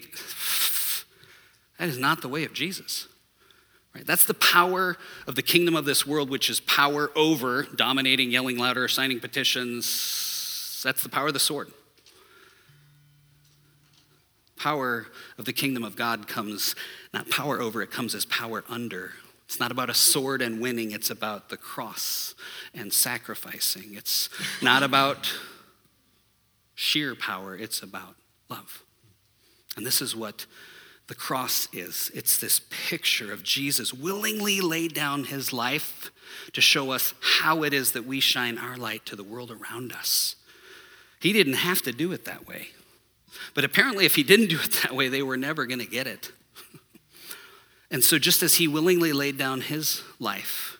[1.78, 3.08] that is not the way of Jesus.
[3.94, 4.06] Right?
[4.06, 4.96] That's the power
[5.26, 10.80] of the kingdom of this world, which is power over dominating, yelling louder, signing petitions.
[10.84, 11.72] That's the power of the sword.
[14.56, 15.06] Power
[15.38, 16.74] of the kingdom of God comes
[17.12, 19.12] not power over, it comes as power under.
[19.44, 22.34] It's not about a sword and winning, it's about the cross
[22.72, 23.94] and sacrificing.
[23.94, 24.30] It's
[24.62, 25.30] not about
[26.82, 28.16] sheer power, it's about
[28.48, 28.82] love.
[29.76, 30.46] And this is what
[31.08, 36.10] the cross is it's this picture of Jesus willingly laid down his life
[36.52, 39.92] to show us how it is that we shine our light to the world around
[39.92, 40.36] us.
[41.20, 42.68] He didn't have to do it that way.
[43.54, 46.06] But apparently, if he didn't do it that way, they were never going to get
[46.06, 46.32] it.
[47.90, 50.78] and so, just as he willingly laid down his life,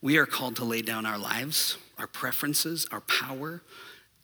[0.00, 3.62] we are called to lay down our lives, our preferences, our power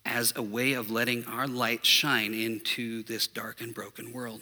[0.05, 4.41] as a way of letting our light shine into this dark and broken world.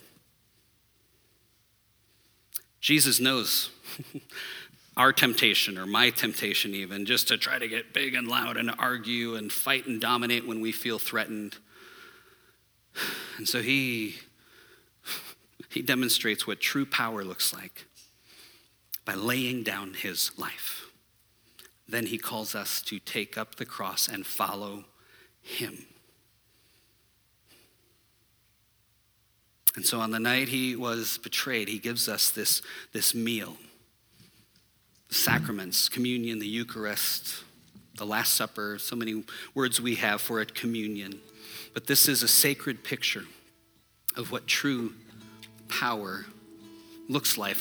[2.79, 3.69] Jesus knows
[4.97, 8.71] our temptation, or my temptation even, just to try to get big and loud and
[8.79, 11.57] argue and fight and dominate when we feel threatened.
[13.37, 14.17] And so he,
[15.69, 17.87] he demonstrates what true power looks like
[19.03, 20.85] by laying down his life.
[21.87, 24.85] Then he calls us to take up the cross and follow
[25.41, 25.85] him.
[29.75, 32.61] And so on the night he was betrayed, he gives us this,
[32.91, 33.57] this meal
[35.09, 37.43] sacraments, communion, the Eucharist,
[37.97, 39.23] the Last Supper, so many
[39.53, 41.19] words we have for it, communion.
[41.73, 43.25] But this is a sacred picture
[44.15, 44.93] of what true
[45.67, 46.25] power
[47.09, 47.57] looks like,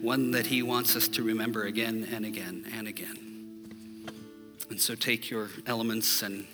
[0.00, 4.08] one that he wants us to remember again and again and again.
[4.68, 6.46] And so take your elements and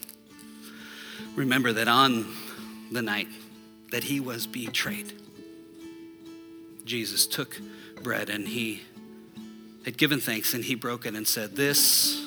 [1.34, 2.26] remember that on
[2.90, 3.28] the night
[3.90, 5.12] that he was betrayed.
[6.84, 7.58] Jesus took
[8.02, 8.82] bread and he
[9.84, 12.20] had given thanks and he broke it and said, This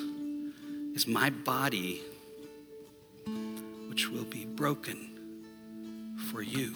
[0.94, 2.02] is my body,
[3.88, 5.10] which will be broken
[6.30, 6.72] for you.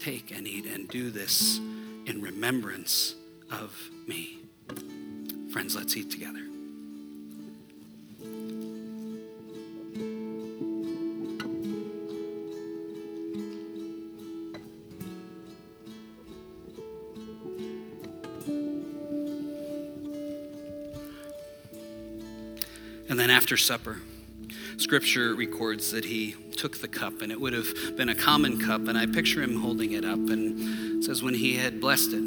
[0.00, 1.58] Take and eat and do this
[2.06, 3.14] in remembrance
[3.50, 4.38] of me.
[5.52, 6.47] Friends, let's eat together.
[23.18, 23.96] And then after supper,
[24.76, 27.66] scripture records that he took the cup, and it would have
[27.96, 28.86] been a common cup.
[28.86, 32.22] And I picture him holding it up, and says, when he had blessed it,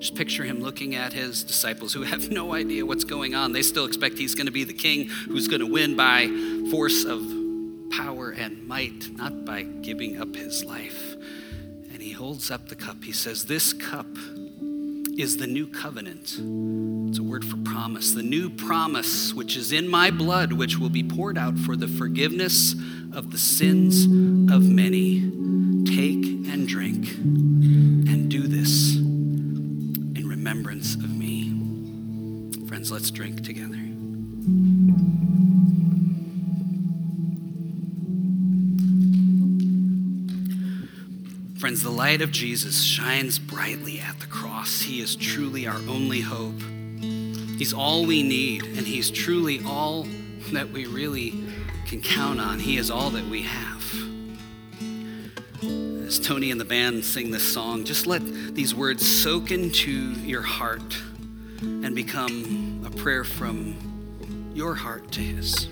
[0.00, 3.52] just picture him looking at his disciples who have no idea what's going on.
[3.52, 6.28] They still expect he's going to be the king who's going to win by
[6.70, 7.22] force of
[7.92, 11.14] power and might, not by giving up his life.
[11.90, 13.02] And he holds up the cup.
[13.02, 14.14] He says, This cup
[15.16, 16.36] is the new covenant.
[17.10, 18.12] It's a word for promise.
[18.12, 21.88] The new promise, which is in my blood, which will be poured out for the
[21.88, 22.76] forgiveness
[23.12, 24.04] of the sins
[24.48, 25.18] of many.
[25.86, 31.48] Take and drink and do this in remembrance of me.
[32.68, 33.74] Friends, let's drink together.
[41.58, 44.82] Friends, the light of Jesus shines brightly at the cross.
[44.82, 46.62] He is truly our only hope.
[47.60, 50.06] He's all we need, and He's truly all
[50.50, 51.44] that we really
[51.84, 52.58] can count on.
[52.58, 53.84] He is all that we have.
[56.06, 60.40] As Tony and the band sing this song, just let these words soak into your
[60.40, 60.96] heart
[61.60, 65.68] and become a prayer from your heart to His.